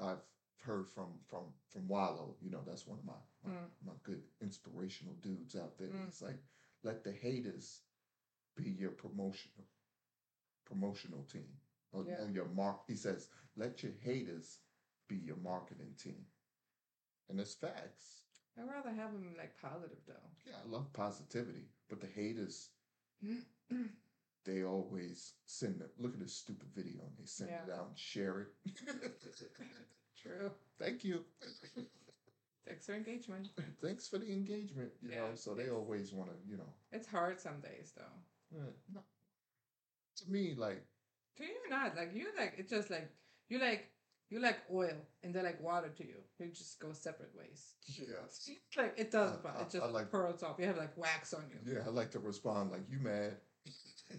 I've 0.00 0.22
heard 0.64 0.88
from 0.88 1.06
from 1.26 1.44
from 1.72 1.88
Wallo. 1.88 2.36
You 2.40 2.50
know, 2.50 2.62
that's 2.66 2.86
one 2.86 2.98
of 2.98 3.04
my 3.04 3.12
my, 3.44 3.50
Mm. 3.50 3.68
my 3.86 3.92
good 4.04 4.21
inspirational 4.52 5.14
dudes 5.22 5.56
out 5.56 5.78
there. 5.78 5.88
Mm. 5.88 6.04
He's 6.04 6.20
like, 6.20 6.38
let 6.84 7.02
the 7.04 7.12
haters 7.12 7.80
be 8.54 8.68
your 8.70 8.90
promotional 8.90 9.64
promotional 10.66 11.24
team 11.24 11.48
or, 11.92 12.04
Yeah. 12.06 12.22
or 12.22 12.30
your 12.30 12.48
mark. 12.48 12.80
He 12.86 12.94
says, 12.96 13.28
let 13.56 13.82
your 13.82 13.92
haters 14.02 14.58
be 15.08 15.16
your 15.16 15.36
marketing 15.36 15.94
team, 16.02 16.24
and 17.28 17.40
it's 17.40 17.54
facts. 17.54 18.24
I'd 18.58 18.68
rather 18.68 18.90
have 18.90 19.12
them 19.12 19.34
like 19.38 19.56
positive 19.60 19.98
though. 20.06 20.28
Yeah, 20.46 20.56
I 20.64 20.68
love 20.68 20.92
positivity, 20.92 21.68
but 21.88 22.00
the 22.00 22.06
haters 22.06 22.70
they 24.44 24.64
always 24.64 25.34
send 25.46 25.80
it. 25.80 25.92
Look 25.98 26.12
at 26.14 26.20
this 26.20 26.34
stupid 26.34 26.68
video 26.74 27.00
and 27.02 27.16
they 27.18 27.24
send 27.26 27.50
it 27.50 27.70
out 27.72 27.88
and 27.88 27.98
share 27.98 28.40
it. 28.40 28.48
True. 30.22 30.50
Thank 30.78 31.04
you. 31.04 31.24
Extra 32.68 32.94
engagement. 32.94 33.48
Thanks 33.82 34.08
for 34.08 34.18
the 34.18 34.30
engagement. 34.32 34.90
You 35.02 35.10
know, 35.10 35.30
so 35.34 35.54
they 35.54 35.68
always 35.70 36.12
want 36.12 36.30
to, 36.30 36.36
you 36.48 36.56
know. 36.56 36.72
It's 36.92 37.08
hard 37.08 37.40
some 37.40 37.60
days 37.60 37.92
though. 37.96 38.58
uh, 38.58 38.70
no. 38.94 39.00
To 40.18 40.30
me, 40.30 40.54
like 40.56 40.84
To 41.38 41.44
you, 41.44 41.56
not 41.70 41.96
like 41.96 42.12
you 42.14 42.26
like 42.38 42.54
it's 42.58 42.70
just 42.70 42.90
like 42.90 43.10
you 43.48 43.58
like 43.58 43.88
you 44.30 44.38
like 44.40 44.58
oil 44.72 44.94
and 45.22 45.34
they're 45.34 45.42
like 45.42 45.60
water 45.62 45.88
to 45.88 46.04
you. 46.06 46.16
You 46.38 46.46
just 46.52 46.78
go 46.80 46.92
separate 46.92 47.34
ways. 47.36 47.74
Yes. 47.86 48.48
Like 48.76 48.94
it 48.96 49.10
does, 49.10 49.36
but 49.42 49.56
it 49.60 49.70
just 49.70 49.84
I 49.84 49.88
like- 49.88 50.10
pearls 50.10 50.42
off. 50.42 50.56
You 50.58 50.66
have 50.66 50.78
like 50.78 50.96
wax 50.96 51.34
on 51.34 51.44
you. 51.50 51.74
Yeah, 51.74 51.80
I 51.86 51.90
like 51.90 52.10
to 52.12 52.18
respond 52.20 52.70
like 52.70 52.82
you 52.90 52.98
mad. 53.00 53.36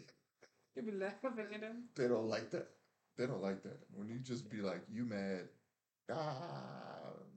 You 0.76 0.82
be 0.82 0.92
laughing 0.92 1.34
at 1.54 1.62
them. 1.62 1.84
They 1.96 2.08
don't 2.08 2.28
like 2.28 2.50
that. 2.50 2.68
They 3.16 3.28
don't 3.28 3.44
like 3.44 3.62
that. 3.62 3.78
When 3.94 4.08
you 4.10 4.18
just 4.18 4.50
be 4.50 4.58
like, 4.58 4.82
you 4.92 5.06
mad, 5.06 5.48
ah, 6.12 6.93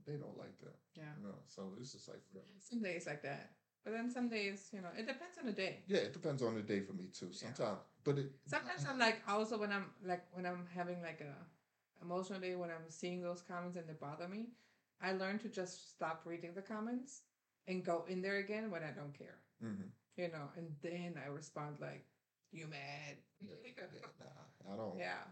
they 0.07 0.15
don't 0.15 0.37
like 0.39 0.59
that. 0.61 0.77
Yeah. 0.97 1.05
You 1.21 1.29
know, 1.29 1.35
so 1.47 1.73
it's 1.81 1.93
just 1.93 2.09
like, 2.09 2.21
Some 2.61 2.83
days 2.83 3.07
like 3.07 3.23
that. 3.23 3.53
But 3.85 3.93
then 3.93 4.11
some 4.11 4.29
days, 4.29 4.69
you 4.73 4.81
know, 4.81 4.89
it 4.97 5.07
depends 5.07 5.39
on 5.39 5.47
the 5.47 5.53
day. 5.53 5.83
yeah, 5.87 5.99
it 5.99 6.13
depends 6.13 6.43
on 6.43 6.55
the 6.57 6.63
day 6.63 6.81
for 6.81 6.93
me 6.93 7.07
too. 7.13 7.27
Yeah. 7.31 7.53
Sometimes, 7.55 7.79
but 8.05 8.19
it 8.19 8.33
Sometimes 8.47 8.85
I'm 8.89 8.99
like 8.99 9.23
also 9.29 9.59
when 9.59 9.71
I'm 9.73 9.91
like 10.05 10.25
when 10.33 10.45
I'm 10.47 10.67
having 10.75 11.01
like 11.03 11.21
a 11.21 11.35
emotional 12.05 12.41
day 12.41 12.57
when 12.57 12.71
I'm 12.71 12.89
seeing 12.91 13.23
those 13.23 13.43
comments 13.43 13.77
and 13.77 13.89
they 13.89 13.93
bother 13.95 14.27
me, 14.29 14.49
I 15.01 15.13
learn 15.13 15.39
to 15.41 15.49
just 15.49 15.91
stop 15.91 16.23
reading 16.25 16.53
the 16.55 16.63
comments 16.63 17.23
and 17.69 17.85
go 17.85 18.05
in 18.09 18.23
there 18.23 18.37
again 18.39 18.71
when 18.71 18.83
I 18.83 18.91
don't 18.91 19.15
care. 19.17 19.39
Mhm. 19.63 19.91
You 20.17 20.29
know, 20.29 20.49
and 20.57 20.75
then 20.83 21.15
I 21.25 21.29
respond 21.29 21.77
like, 21.81 22.05
You 22.53 22.67
mad? 22.67 23.17
Nah, 23.43 24.73
I 24.73 24.77
don't. 24.77 24.99
yeah. 24.99 25.23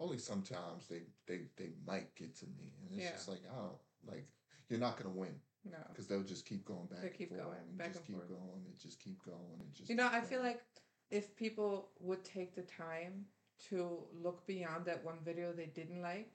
Only 0.00 0.18
sometimes 0.18 0.88
they 0.88 1.02
they 1.26 1.42
they 1.56 1.70
might 1.86 2.14
get 2.16 2.34
to 2.38 2.46
me, 2.46 2.72
and 2.82 2.90
it's 2.98 3.04
Yeah. 3.04 3.12
just 3.12 3.28
like 3.28 3.42
don't 3.44 3.78
like. 4.04 4.26
You're 4.68 4.78
not 4.80 4.96
gonna 4.96 5.14
win 5.14 5.34
No. 5.64 5.78
because 5.88 6.06
they'll 6.08 6.22
just 6.22 6.46
keep 6.46 6.64
going 6.64 6.86
back. 6.86 7.00
They 7.02 7.08
and 7.08 7.16
keep 7.16 7.28
forth, 7.28 7.42
going, 7.42 7.58
and 7.68 7.76
back 7.78 7.88
just 7.88 7.98
and 7.98 8.06
keep 8.06 8.16
forth. 8.16 8.28
going, 8.28 8.64
and 8.66 8.78
just 8.78 8.98
keep 9.00 9.22
going, 9.22 9.60
and 9.60 9.72
just. 9.74 9.90
You 9.90 9.96
know, 9.96 10.08
I 10.10 10.20
feel 10.22 10.40
like 10.42 10.62
if 11.10 11.36
people 11.36 11.90
would 12.00 12.24
take 12.24 12.54
the 12.54 12.62
time 12.62 13.26
to 13.68 14.04
look 14.12 14.46
beyond 14.46 14.86
that 14.86 15.04
one 15.04 15.18
video 15.22 15.52
they 15.52 15.66
didn't 15.66 16.00
like, 16.00 16.30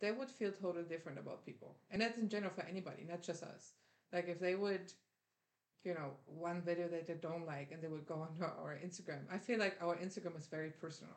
they 0.00 0.12
would 0.12 0.30
feel 0.30 0.52
totally 0.52 0.84
different 0.84 1.18
about 1.18 1.44
people. 1.44 1.76
And 1.90 2.00
that's 2.00 2.18
in 2.18 2.28
general 2.28 2.52
for 2.52 2.64
anybody, 2.66 3.04
not 3.08 3.22
just 3.22 3.42
us. 3.42 3.72
Like 4.12 4.28
if 4.28 4.38
they 4.38 4.54
would, 4.54 4.92
you 5.82 5.94
know, 5.94 6.12
one 6.26 6.60
video 6.62 6.86
that 6.88 7.06
they 7.06 7.14
don't 7.14 7.46
like 7.46 7.72
and 7.72 7.82
they 7.82 7.88
would 7.88 8.06
go 8.06 8.14
onto 8.28 8.44
our 8.44 8.78
Instagram. 8.84 9.22
I 9.32 9.38
feel 9.38 9.58
like 9.58 9.76
our 9.82 9.96
Instagram 9.96 10.36
is 10.38 10.46
very 10.46 10.70
personal. 10.70 11.16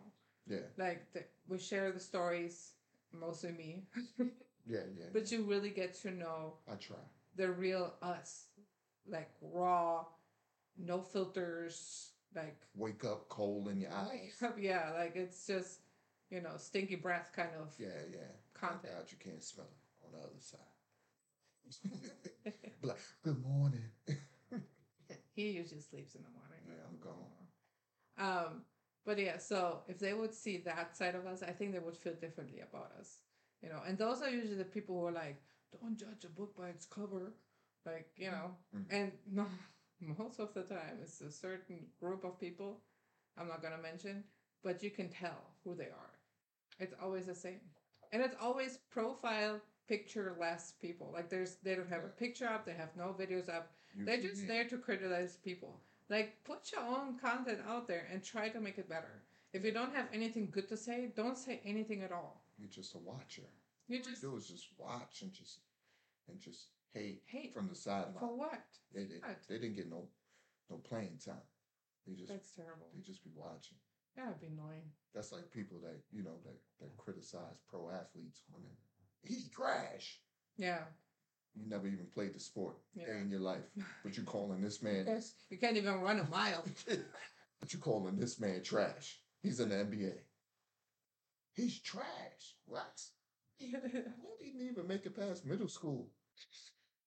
Yeah, 0.51 0.67
Like 0.77 1.11
the, 1.13 1.23
we 1.47 1.57
share 1.57 1.91
the 1.91 1.99
stories, 1.99 2.73
mostly 3.13 3.51
me, 3.51 3.83
yeah, 4.67 4.85
yeah. 4.97 5.05
but 5.13 5.31
you 5.31 5.43
really 5.43 5.69
get 5.69 5.93
to 6.03 6.11
know 6.11 6.55
I 6.71 6.75
try. 6.75 6.97
the 7.35 7.49
real 7.51 7.93
us, 8.01 8.47
like 9.07 9.31
raw, 9.41 10.05
no 10.77 11.01
filters, 11.01 12.11
like 12.35 12.57
Wake 12.75 13.05
up 13.05 13.29
cold 13.29 13.69
in 13.69 13.79
your 13.79 13.93
eyes. 13.93 14.43
yeah, 14.59 14.91
like 14.97 15.15
it's 15.15 15.47
just 15.47 15.79
you 16.29 16.41
know 16.41 16.57
stinky 16.57 16.95
breath 16.95 17.31
kind 17.35 17.51
of. 17.59 17.73
Yeah, 17.79 17.87
yeah. 18.11 18.19
Content. 18.53 18.93
God 18.93 19.05
you 19.11 19.17
can't 19.17 19.43
smell 19.43 19.67
it 19.67 20.05
on 20.05 20.11
the 20.11 20.19
other 20.19 20.39
side. 20.39 20.59
Like, 22.83 22.97
good 23.23 23.39
morning. 23.45 23.85
he 25.35 25.51
usually 25.51 25.81
sleeps 25.81 26.15
in 26.15 26.23
the 26.23 26.29
morning. 26.29 26.63
Yeah, 26.67 26.83
I'm 26.89 26.97
gone. 26.99 28.45
Um, 28.47 28.61
but 29.05 29.17
yeah, 29.17 29.37
so 29.37 29.79
if 29.87 29.99
they 29.99 30.13
would 30.13 30.33
see 30.33 30.57
that 30.59 30.95
side 30.95 31.15
of 31.15 31.25
us, 31.25 31.43
I 31.43 31.51
think 31.51 31.73
they 31.73 31.79
would 31.79 31.97
feel 31.97 32.13
differently 32.13 32.61
about 32.61 32.91
us. 32.99 33.19
You 33.61 33.69
know, 33.69 33.81
and 33.87 33.97
those 33.97 34.21
are 34.21 34.29
usually 34.29 34.55
the 34.55 34.65
people 34.65 34.99
who 34.99 35.07
are 35.07 35.11
like, 35.11 35.41
"Don't 35.79 35.97
judge 35.97 36.23
a 36.25 36.29
book 36.29 36.55
by 36.55 36.69
its 36.69 36.85
cover," 36.85 37.33
like 37.85 38.09
you 38.17 38.31
know. 38.31 38.55
Mhm. 38.75 38.85
And 38.89 39.11
no, 39.31 39.47
most 40.19 40.39
of 40.39 40.53
the 40.53 40.63
time, 40.63 40.99
it's 41.01 41.21
a 41.21 41.31
certain 41.31 41.87
group 41.99 42.23
of 42.23 42.39
people. 42.39 42.81
I'm 43.37 43.47
not 43.47 43.61
gonna 43.61 43.77
mention, 43.81 44.23
but 44.63 44.83
you 44.83 44.91
can 44.91 45.09
tell 45.09 45.53
who 45.63 45.75
they 45.75 45.85
are. 45.89 46.13
It's 46.79 46.93
always 47.01 47.25
the 47.27 47.35
same, 47.35 47.61
and 48.11 48.21
it's 48.21 48.35
always 48.41 48.77
profile 48.89 49.61
picture 49.87 50.35
less 50.39 50.71
people. 50.81 51.11
Like 51.13 51.29
there's 51.29 51.55
they 51.63 51.75
don't 51.75 51.89
have 51.89 52.03
a 52.03 52.07
picture 52.09 52.47
up, 52.47 52.65
they 52.65 52.73
have 52.73 52.95
no 52.95 53.15
videos 53.17 53.49
up. 53.49 53.71
You 53.95 54.05
They're 54.05 54.21
just 54.21 54.41
me? 54.41 54.47
there 54.47 54.65
to 54.65 54.77
criticize 54.77 55.37
people. 55.37 55.79
Like, 56.11 56.43
put 56.43 56.71
your 56.73 56.81
own 56.81 57.17
content 57.17 57.59
out 57.67 57.87
there 57.87 58.05
and 58.11 58.21
try 58.21 58.49
to 58.49 58.59
make 58.59 58.77
it 58.77 58.89
better. 58.89 59.23
If 59.53 59.63
you 59.63 59.71
don't 59.71 59.95
have 59.95 60.07
anything 60.13 60.49
good 60.51 60.67
to 60.69 60.75
say, 60.77 61.11
don't 61.15 61.37
say 61.37 61.61
anything 61.65 62.03
at 62.03 62.11
all. 62.11 62.43
You're 62.59 62.69
just 62.69 62.95
a 62.95 62.97
watcher. 62.99 63.47
You 63.87 64.01
just 64.03 64.21
do 64.21 64.35
is 64.35 64.45
just 64.47 64.67
watch 64.77 65.21
and 65.21 65.31
just 65.33 65.59
and 66.27 66.37
just 66.39 66.67
hate 66.93 67.23
hate 67.25 67.53
from 67.53 67.67
the 67.69 67.75
sideline. 67.75 68.19
for 68.19 68.37
what? 68.37 68.61
They, 68.93 69.03
they, 69.05 69.19
What? 69.21 69.39
they 69.47 69.57
didn't 69.57 69.75
get 69.77 69.89
no 69.89 70.07
no 70.69 70.77
playing 70.77 71.17
time. 71.25 71.47
They 72.05 72.13
just 72.13 72.29
That's 72.29 72.51
terrible. 72.55 72.87
they 72.93 73.01
just 73.01 73.23
be 73.23 73.31
watching. 73.35 73.77
Yeah, 74.17 74.27
it'd 74.27 74.41
be 74.41 74.47
annoying. 74.47 74.83
That's 75.15 75.31
like 75.31 75.49
people 75.51 75.79
that 75.83 75.99
you 76.11 76.23
know 76.23 76.37
that 76.45 76.57
that 76.81 76.97
criticize 76.97 77.59
pro 77.69 77.89
athletes 77.89 78.41
when. 78.51 78.63
He's 79.23 79.47
trash. 79.49 80.19
Yeah. 80.57 80.83
You 81.55 81.67
never 81.67 81.87
even 81.87 82.07
played 82.13 82.33
the 82.33 82.39
sport 82.39 82.75
day 82.95 83.03
Yeah. 83.07 83.17
in 83.21 83.29
your 83.29 83.41
life, 83.41 83.63
but 84.03 84.15
you 84.17 84.23
calling 84.23 84.61
this 84.61 84.81
man 84.81 85.05
Yes. 85.07 85.33
You 85.49 85.57
can't 85.57 85.77
even 85.77 86.01
run 86.01 86.19
a 86.19 86.23
mile. 86.29 86.63
but 87.59 87.73
you 87.73 87.79
calling 87.79 88.17
this 88.17 88.39
man 88.39 88.63
trash. 88.63 89.19
He's 89.43 89.59
in 89.59 89.69
the 89.69 89.75
NBA. 89.75 90.13
He's 91.53 91.79
trash. 91.79 92.55
What? 92.65 93.01
He 93.57 93.71
didn't 93.71 94.69
even 94.71 94.87
make 94.87 95.05
it 95.05 95.15
past 95.15 95.45
middle 95.45 95.67
school. 95.67 96.09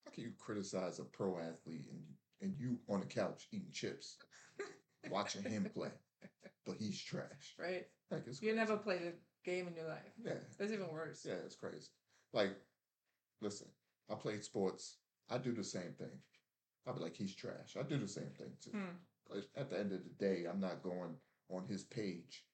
How 0.04 0.10
can 0.12 0.24
you 0.24 0.32
criticize 0.38 0.98
a 0.98 1.04
pro 1.04 1.38
athlete 1.38 1.86
and 1.90 2.02
and 2.42 2.54
you 2.58 2.78
on 2.90 3.00
the 3.00 3.06
couch 3.06 3.48
eating 3.52 3.70
chips, 3.72 4.18
watching 5.10 5.42
him 5.44 5.68
play, 5.74 5.88
but 6.66 6.76
he's 6.78 7.00
trash? 7.02 7.54
right? 7.58 7.86
Like 8.10 8.24
it's 8.26 8.42
You 8.42 8.48
crazy. 8.50 8.56
never 8.58 8.76
played 8.76 9.02
a 9.02 9.12
game 9.48 9.66
in 9.68 9.74
your 9.74 9.88
life. 9.88 10.12
Yeah, 10.22 10.34
That's 10.58 10.72
even 10.72 10.88
worse. 10.92 11.24
yeah, 11.26 11.36
it's 11.46 11.56
crazy. 11.56 11.88
Like, 12.34 12.50
listen, 13.40 13.68
I 14.10 14.14
played 14.14 14.44
sports. 14.44 14.96
I 15.30 15.38
do 15.38 15.52
the 15.52 15.64
same 15.64 15.92
thing. 15.98 16.18
I'll 16.86 16.94
be 16.94 17.00
like, 17.00 17.16
he's 17.16 17.34
trash. 17.34 17.76
I 17.78 17.82
do 17.82 17.98
the 17.98 18.08
same 18.08 18.30
thing 18.38 18.52
too. 18.62 18.70
Hmm. 18.70 19.38
At 19.56 19.70
the 19.70 19.78
end 19.78 19.92
of 19.92 20.00
the 20.04 20.10
day, 20.24 20.44
I'm 20.50 20.60
not 20.60 20.82
going 20.82 21.14
on 21.50 21.66
his 21.66 21.84
page. 21.84 22.44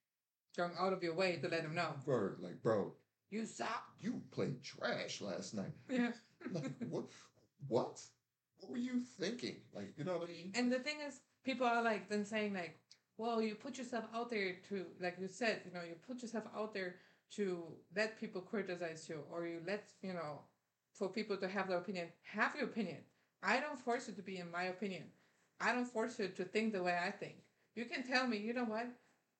Going 0.57 0.73
out 0.79 0.93
of 0.93 1.03
your 1.03 1.15
way 1.15 1.37
to 1.43 1.49
let 1.49 1.63
him 1.63 1.75
know. 1.75 1.95
Word, 2.07 2.39
like, 2.41 2.63
bro, 2.63 2.93
You 3.31 3.45
suck. 3.45 3.85
you 4.01 4.23
played 4.31 4.63
trash 4.63 5.21
last 5.21 5.55
night. 5.55 5.73
Yeah. 5.91 6.13
Like, 6.53 6.73
what? 6.89 7.05
What? 7.69 8.01
What 8.59 8.71
were 8.71 8.79
you 8.79 9.01
thinking? 9.19 9.57
Like, 9.75 9.93
you 9.97 10.05
know 10.05 10.19
what 10.19 10.29
I 10.29 10.33
mean? 10.33 10.53
And 10.55 10.73
the 10.73 10.79
thing 10.79 10.97
is, 11.07 11.21
people 11.45 11.67
are 11.67 11.83
like 11.83 12.09
then 12.09 12.25
saying 12.25 12.55
like, 12.55 12.79
well, 13.19 13.43
you 13.43 13.55
put 13.57 13.77
yourself 13.79 14.05
out 14.15 14.31
there 14.31 14.57
to 14.71 14.87
like 15.01 15.17
you 15.21 15.29
said, 15.29 15.61
you 15.67 15.73
know, 15.75 15.83
you 15.87 15.97
put 16.07 16.23
yourself 16.23 16.45
out 16.57 16.73
there 16.73 16.97
to 17.37 17.63
let 17.95 18.19
people 18.19 18.41
criticize 18.41 19.07
you, 19.09 19.21
or 19.31 19.47
you 19.47 19.61
let 19.67 19.85
you 20.03 20.15
know, 20.15 20.41
for 20.93 21.09
people 21.09 21.37
to 21.39 21.49
have 21.49 21.69
their 21.69 21.79
opinion. 21.79 22.09
Have 22.23 22.55
your 22.55 22.65
opinion. 22.65 22.99
I 23.43 23.61
don't 23.61 23.79
force 23.79 24.09
you 24.09 24.15
to 24.15 24.23
be 24.23 24.39
in 24.39 24.51
my 24.51 24.65
opinion. 24.65 25.05
I 25.61 25.73
don't 25.73 25.87
force 25.87 26.19
you 26.19 26.29
to 26.29 26.45
think 26.45 26.73
the 26.73 26.83
way 26.83 26.99
I 27.03 27.11
think. 27.11 27.37
You 27.75 27.85
can 27.87 28.07
tell 28.07 28.27
me, 28.27 28.37
you 28.39 28.53
know 28.53 28.65
what? 28.65 28.87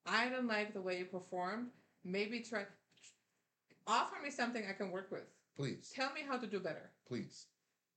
I 0.07 0.29
don't 0.29 0.47
like 0.47 0.73
the 0.73 0.81
way 0.81 0.99
you 0.99 1.05
performed. 1.05 1.69
Maybe 2.05 2.41
try. 2.41 2.65
Offer 3.87 4.17
me 4.23 4.31
something 4.31 4.65
I 4.69 4.73
can 4.73 4.91
work 4.91 5.11
with. 5.11 5.25
Please, 5.57 5.91
Tell 5.95 6.13
me 6.13 6.21
how 6.27 6.39
to 6.39 6.47
do 6.47 6.61
better. 6.61 6.91
please. 7.07 7.47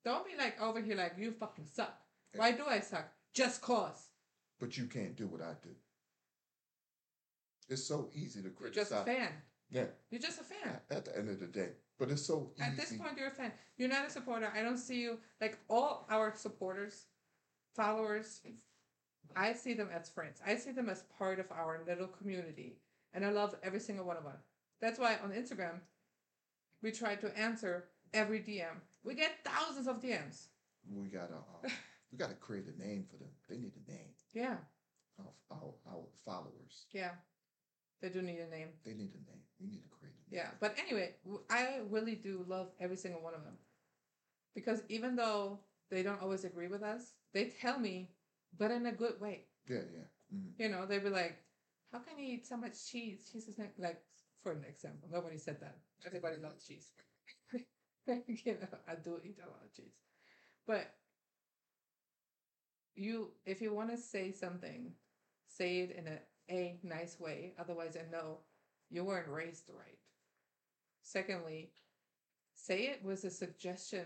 Don't 0.04 0.26
be 0.26 0.36
like 0.38 0.62
over 0.62 0.82
here 0.82 0.98
like 0.98 1.14
you 1.18 1.32
fucking 1.32 1.68
suck. 1.72 1.98
Eh. 2.34 2.38
Why 2.38 2.52
do 2.52 2.64
I 2.68 2.82
suck? 2.82 3.06
Just 3.34 3.62
cause. 3.62 4.10
But 4.60 4.78
you 4.78 4.86
can't 4.86 5.16
do 5.16 5.28
what 5.28 5.42
I 5.42 5.54
do. 5.64 5.70
It's 7.70 7.86
so 7.86 8.10
easy 8.14 8.40
to 8.42 8.48
You're 8.48 8.52
criticize. 8.52 8.90
just 8.90 9.02
a 9.02 9.06
fan. 9.06 9.30
Yeah, 9.74 9.86
You're 10.12 10.22
just 10.22 10.40
a 10.40 10.44
fan. 10.44 10.80
at 10.92 11.06
the 11.06 11.18
end 11.18 11.30
of 11.30 11.40
the 11.40 11.48
day. 11.48 11.70
But 11.98 12.12
it's 12.12 12.22
so 12.26 12.52
easy. 12.56 12.64
At 12.70 12.78
this 12.78 12.94
point, 12.94 13.18
you're 13.18 13.28
a 13.28 13.32
fan. 13.32 13.52
You're 13.78 13.90
not 13.90 14.08
a 14.08 14.10
supporter. 14.10 14.52
I 14.56 14.62
don't 14.62 14.78
see 14.78 15.02
you 15.02 15.18
like 15.42 15.58
all 15.70 16.06
our 16.10 16.34
supporters, 16.36 17.06
followers. 17.76 18.42
I 19.36 19.54
see 19.54 19.74
them 19.74 19.90
as 19.94 20.10
friends. 20.10 20.42
I 20.46 20.56
see 20.58 20.72
them 20.72 20.90
as 20.90 21.04
part 21.18 21.40
of 21.40 21.52
our 21.52 21.82
little 21.88 22.08
community, 22.08 22.78
and 23.14 23.26
I 23.26 23.32
love 23.32 23.56
every 23.64 23.80
single 23.80 24.06
one 24.06 24.18
of 24.18 24.24
them. 24.24 24.38
That's 24.80 25.00
why 25.00 25.18
on 25.24 25.32
Instagram, 25.32 25.80
we 26.84 26.92
try 26.92 27.16
to 27.16 27.36
answer 27.38 27.86
every 28.14 28.40
DM. 28.42 28.76
We 29.04 29.16
get 29.16 29.32
thousands 29.44 29.88
of 29.88 30.00
DMs. 30.00 30.48
we 30.92 31.08
gotta, 31.08 31.34
uh, 31.34 31.70
we 32.12 32.18
gotta 32.18 32.36
create 32.36 32.66
a 32.68 32.80
name 32.80 33.06
for 33.10 33.18
them. 33.18 33.30
They 33.50 33.58
need 33.58 33.74
a 33.88 33.92
name. 33.92 34.10
Yeah, 34.34 34.58
Our, 35.20 35.26
our, 35.52 35.74
our 35.90 36.04
followers. 36.26 36.86
yeah. 36.92 37.12
They 38.04 38.10
do 38.10 38.22
need 38.22 38.40
a 38.40 38.50
name. 38.52 38.68
They 38.84 38.92
need 38.92 39.16
a 39.16 39.24
name. 39.32 39.40
We 39.62 39.68
need 39.72 39.84
to 39.84 39.90
create 39.90 40.12
a 40.12 40.36
name. 40.36 40.44
Yeah, 40.44 40.50
but 40.60 40.76
anyway, 40.78 41.16
I 41.50 41.80
really 41.90 42.16
do 42.16 42.44
love 42.50 42.68
every 42.80 42.98
single 42.98 43.22
one 43.22 43.34
of 43.34 43.46
them. 43.46 43.56
Because 44.54 44.84
even 44.90 45.16
though 45.16 45.60
they 45.90 46.04
don't 46.04 46.22
always 46.22 46.44
agree 46.44 46.68
with 46.68 46.84
us, 46.84 47.14
they 47.34 47.46
tell 47.50 47.80
me, 47.80 48.12
but 48.60 48.72
in 48.72 48.86
a 48.88 48.92
good 48.92 49.22
way. 49.22 49.48
Yeah, 49.70 49.88
yeah. 49.96 50.10
Mhm. 50.36 50.52
You 50.60 50.70
know, 50.70 50.86
they'd 50.86 51.04
be 51.04 51.10
like, 51.10 51.40
how 51.94 52.00
can 52.00 52.20
you 52.20 52.26
eat 52.36 52.46
so 52.46 52.58
much 52.58 52.76
cheese? 52.92 53.30
Cheese 53.32 53.48
is 53.48 53.58
not, 53.58 53.70
like, 53.80 54.04
for 54.44 54.52
an 54.52 54.66
example, 54.68 55.08
nobody 55.10 55.38
said 55.38 55.62
that. 55.62 55.78
Everybody 56.06 56.38
loves 56.38 56.68
cheese. 56.68 56.92
you 58.08 58.54
know, 58.60 58.78
I 58.88 58.96
do 58.96 59.20
eat 59.24 59.40
a 59.44 59.48
lot 59.50 59.64
of 59.64 59.74
cheese. 59.74 59.96
But 60.68 60.94
you, 62.96 63.32
if 63.46 63.62
you 63.62 63.74
want 63.74 63.90
to 63.92 63.98
say 63.98 64.32
something, 64.32 64.94
say 65.48 65.80
it 65.82 65.92
in 65.92 66.08
a, 66.08 66.20
a 66.50 66.78
nice 66.84 67.20
way. 67.20 67.54
Otherwise, 67.60 67.96
I 67.98 68.10
know 68.12 68.40
you 68.90 69.04
weren't 69.04 69.28
raised 69.28 69.70
right. 69.70 69.98
Secondly, 71.02 71.72
say 72.54 72.84
it 72.88 73.04
was 73.04 73.24
a 73.24 73.30
suggestion 73.32 74.06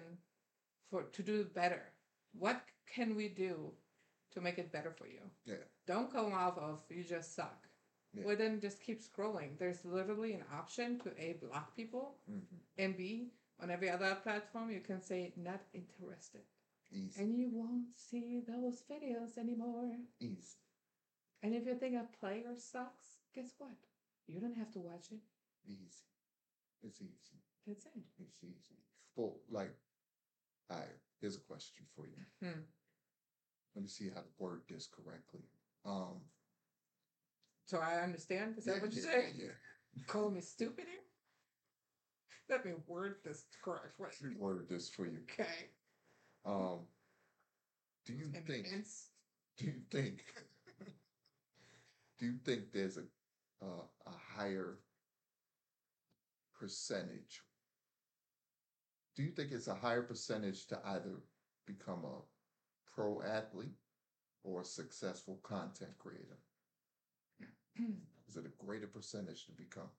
for 0.89 1.03
to 1.03 1.23
do 1.23 1.43
better. 1.45 1.83
What 2.33 2.61
can 2.93 3.15
we 3.15 3.27
do 3.29 3.71
to 4.33 4.41
make 4.41 4.57
it 4.57 4.71
better 4.71 4.91
for 4.91 5.07
you? 5.07 5.21
Yeah. 5.45 5.55
Don't 5.85 6.11
come 6.11 6.33
off 6.33 6.57
of 6.57 6.79
you 6.89 7.03
just 7.03 7.35
suck. 7.35 7.67
Yeah. 8.13 8.23
Well, 8.25 8.35
then 8.37 8.59
just 8.59 8.81
keep 8.81 9.01
scrolling. 9.01 9.57
There's 9.57 9.83
literally 9.85 10.33
an 10.33 10.43
option 10.53 10.99
to 10.99 11.11
A, 11.21 11.33
block 11.33 11.75
people, 11.75 12.17
Mhm. 12.29 12.59
and 12.77 12.97
B, 12.97 13.31
on 13.59 13.69
every 13.69 13.89
other 13.89 14.15
platform, 14.15 14.69
you 14.71 14.81
can 14.81 15.01
say 15.01 15.33
not 15.35 15.61
interested. 15.73 16.43
Easy. 16.91 17.21
And 17.21 17.35
you 17.37 17.49
won't 17.49 17.97
see 17.97 18.39
those 18.39 18.81
videos 18.83 19.37
anymore. 19.37 19.97
Easy. 20.19 20.57
And 21.47 21.55
if 21.55 21.65
you 21.65 21.75
think 21.75 21.95
a 21.95 22.05
player 22.19 22.51
sucks, 22.57 23.19
guess 23.33 23.53
what? 23.57 23.71
You 24.27 24.41
don't 24.41 24.57
have 24.57 24.69
to 24.73 24.79
watch 24.79 25.13
it. 25.13 25.19
Easy. 25.65 26.03
It's 26.83 26.99
easy. 27.01 27.39
That's 27.65 27.85
it. 27.85 27.91
It's 28.19 28.43
easy. 28.43 28.75
Well, 29.15 29.37
like, 29.49 29.73
all 30.69 30.75
right, 30.75 30.87
here's 31.21 31.37
a 31.37 31.39
question 31.39 31.85
for 31.95 32.05
you. 32.05 32.21
Hmm. 32.41 32.59
Let 33.73 33.81
me 33.81 33.87
see 33.87 34.09
how 34.13 34.19
to 34.19 34.27
word 34.37 34.63
this 34.69 34.89
correctly. 34.93 35.39
Um, 35.85 36.19
So 37.65 37.77
I 37.77 38.01
understand. 38.03 38.55
Is 38.57 38.65
that 38.65 38.81
what 38.81 38.91
you 38.91 39.01
yeah, 39.05 39.11
say? 39.11 39.31
Yeah. 39.37 40.03
Call 40.05 40.29
me 40.29 40.41
stupid 40.41 40.83
here? 40.83 41.05
Let 42.49 42.65
me 42.65 42.73
word 42.87 43.19
this 43.23 43.45
correctly. 43.63 44.05
Let 44.21 44.21
me 44.21 44.35
word 44.37 44.67
this 44.69 44.89
for 44.89 45.05
you. 45.05 45.19
Okay. 45.31 45.69
Um, 46.45 46.79
do 48.05 48.11
you 48.11 48.25
think? 48.45 48.67
Do 49.57 49.65
you 49.65 49.75
think? 49.89 50.25
Do 52.19 52.25
you 52.25 52.35
think 52.43 52.71
there's 52.71 52.97
a 52.97 53.03
uh, 53.61 53.85
a 54.05 54.11
higher 54.35 54.77
percentage? 56.59 57.41
Do 59.15 59.23
you 59.23 59.31
think 59.31 59.51
it's 59.51 59.67
a 59.67 59.73
higher 59.73 60.03
percentage 60.03 60.67
to 60.67 60.79
either 60.85 61.21
become 61.65 62.05
a 62.05 62.21
pro 62.93 63.21
athlete 63.21 63.75
or 64.43 64.61
a 64.61 64.65
successful 64.65 65.39
content 65.43 65.91
creator? 65.97 66.37
Is 68.27 68.35
it 68.35 68.45
a 68.45 68.65
greater 68.65 68.87
percentage 68.87 69.45
to 69.45 69.51
become 69.51 69.89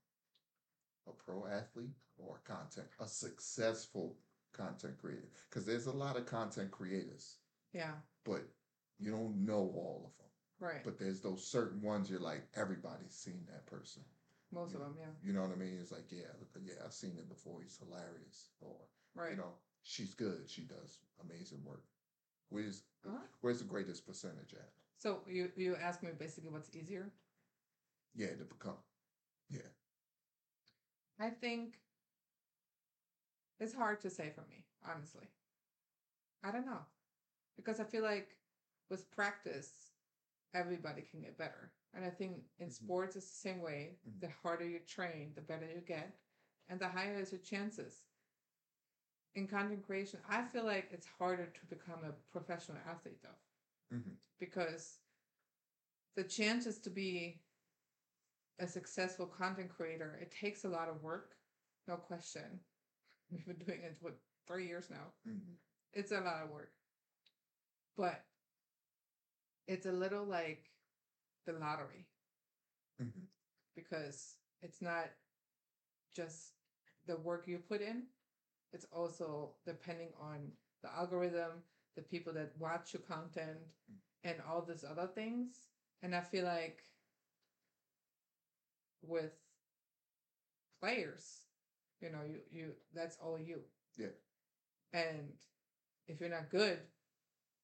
a 1.09 1.13
pro 1.13 1.47
athlete 1.47 1.95
or 2.19 2.41
a 2.45 2.49
content 2.49 2.87
a 3.01 3.07
successful 3.07 4.17
content 4.53 4.99
creator? 4.99 5.29
Because 5.49 5.67
there's 5.67 5.87
a 5.87 5.93
lot 5.93 6.17
of 6.17 6.27
content 6.27 6.71
creators, 6.71 7.37
yeah, 7.73 7.93
but 8.25 8.43
you 8.99 9.11
don't 9.11 9.45
know 9.45 9.73
all 9.75 10.03
of 10.07 10.17
them. 10.19 10.28
Right. 10.61 10.83
But 10.85 10.99
there's 10.99 11.21
those 11.21 11.45
certain 11.47 11.83
ones 11.83 12.11
you're 12.11 12.21
like 12.21 12.43
everybody's 12.55 13.15
seen 13.15 13.45
that 13.49 13.67
person. 13.67 14.03
Most 14.53 14.75
of 14.75 14.81
them, 14.81 14.95
yeah. 14.99 15.07
You 15.23 15.33
know 15.35 15.43
what 15.43 15.53
I 15.53 15.57
mean? 15.57 15.79
It's 15.81 15.93
like 15.93 16.11
yeah, 16.11 16.31
look, 16.39 16.49
yeah, 16.65 16.75
I've 16.85 16.93
seen 16.93 17.13
it 17.19 17.29
before. 17.29 17.61
He's 17.63 17.79
hilarious, 17.79 18.49
or 18.61 18.77
Right. 19.15 19.33
you 19.33 19.37
know, 19.37 19.53
she's 19.83 20.15
good. 20.15 20.49
She 20.49 20.63
does 20.63 20.99
amazing 21.25 21.65
work. 21.65 21.83
Where's 22.51 22.83
Huh? 23.05 23.19
where's 23.41 23.59
the 23.59 23.65
greatest 23.65 24.07
percentage 24.07 24.55
at? 24.55 24.71
So 24.99 25.21
you 25.29 25.51
you 25.57 25.77
ask 25.77 26.03
me 26.03 26.11
basically 26.19 26.51
what's 26.51 26.75
easier? 26.75 27.11
Yeah, 28.15 28.29
to 28.37 28.45
become. 28.45 28.77
Yeah. 29.51 29.69
I 31.21 31.31
think 31.31 31.79
it's 33.61 33.75
hard 33.75 34.01
to 34.01 34.11
say 34.11 34.31
for 34.35 34.43
me, 34.51 34.65
honestly. 34.85 35.27
I 36.43 36.51
don't 36.51 36.67
know. 36.67 36.81
Because 37.57 37.81
I 37.81 37.85
feel 37.85 38.03
like 38.03 38.37
with 38.91 39.11
practice, 39.11 39.91
everybody 40.55 41.03
can 41.03 41.21
get 41.21 41.39
better. 41.39 41.73
And 41.95 42.05
I 42.05 42.11
think 42.11 42.45
in 42.59 42.69
Mhm. 42.69 42.71
sports, 42.71 43.17
it's 43.17 43.29
the 43.31 43.37
same 43.37 43.61
way. 43.61 43.99
Mhm. 44.07 44.21
The 44.21 44.29
harder 44.29 44.67
you 44.67 44.81
train, 44.81 45.33
the 45.35 45.43
better 45.43 45.67
you 45.67 45.81
get, 45.81 46.19
and 46.69 46.81
the 46.81 46.89
higher 46.89 47.19
is 47.19 47.33
your 47.33 47.41
chances. 47.41 48.05
In 49.35 49.47
content 49.47 49.87
creation, 49.87 50.21
I 50.29 50.43
feel 50.45 50.65
like 50.65 50.89
it's 50.93 51.07
harder 51.07 51.47
to 51.47 51.67
become 51.67 52.05
a 52.05 52.13
professional 52.33 52.79
athlete, 52.87 53.23
though, 53.23 53.37
hmm 53.91 54.15
because 54.39 55.01
the 56.15 56.25
chances 56.25 56.79
to 56.81 56.91
be 56.91 57.43
a 58.59 58.67
successful 58.67 59.27
content 59.27 59.71
creator, 59.71 60.19
it 60.21 60.31
takes 60.31 60.65
a 60.65 60.69
lot 60.69 60.89
of 60.89 61.03
work, 61.03 61.37
no 61.87 61.97
question. 61.97 62.61
We've 63.31 63.47
been 63.47 63.57
doing 63.67 63.83
it 63.83 63.97
for 64.01 64.13
three 64.47 64.67
years 64.67 64.91
now. 64.91 65.13
hmm 65.25 65.59
It's 65.93 66.13
a 66.13 66.21
lot 66.21 66.43
of 66.45 66.51
work. 66.51 66.73
But 67.97 68.25
it's 69.69 69.87
a 69.87 69.93
little 69.93 70.25
like 70.25 70.71
the 71.47 71.55
lottery 71.55 72.07
hmm 72.99 73.29
because 73.77 74.37
it's 74.63 74.83
not 74.83 75.11
just 76.15 76.55
the 77.07 77.17
work 77.17 77.47
you 77.49 77.59
put 77.59 77.83
in, 77.83 78.05
it's 78.73 78.87
also 78.93 79.53
depending 79.67 80.11
on 80.21 80.53
the 80.83 80.93
algorithm, 80.95 81.63
the 81.97 82.03
people 82.03 82.33
that 82.35 82.53
watch 82.59 82.95
your 82.95 83.03
content, 83.03 83.59
and 84.25 84.37
all 84.49 84.63
these 84.63 84.85
other 84.85 85.09
things. 85.09 85.69
And 86.03 86.15
I 86.15 86.21
feel 86.23 86.45
like 86.45 86.85
with 89.03 89.33
players, 90.81 91.47
you 92.01 92.11
know, 92.11 92.23
you, 92.27 92.41
you 92.51 92.73
that's 92.95 93.19
all 93.19 93.39
you. 93.39 93.63
Yeah. 93.99 94.09
And 94.93 95.35
if 96.09 96.21
you're 96.21 96.31
not 96.31 96.51
good, 96.51 96.81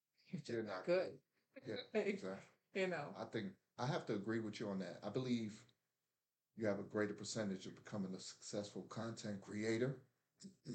you're 0.32 0.42
just 0.42 0.62
You're 0.62 0.62
not 0.62 0.84
not 0.84 0.84
good. 0.84 1.18
Yeah, 1.66 1.76
exactly. 1.94 2.46
you 2.74 2.86
know. 2.88 3.14
I 3.18 3.24
think 3.24 3.52
I 3.78 3.86
have 3.86 4.06
to 4.06 4.14
agree 4.14 4.40
with 4.40 4.60
you 4.60 4.68
on 4.68 4.78
that. 4.80 4.98
I 5.02 5.08
believe 5.08 5.62
you 6.56 6.66
have 6.66 6.78
a 6.78 6.84
greater 6.84 7.14
percentage 7.14 7.66
of 7.66 7.76
becoming 7.76 8.14
a 8.14 8.20
successful 8.20 8.82
content 8.82 9.40
creator, 9.40 9.96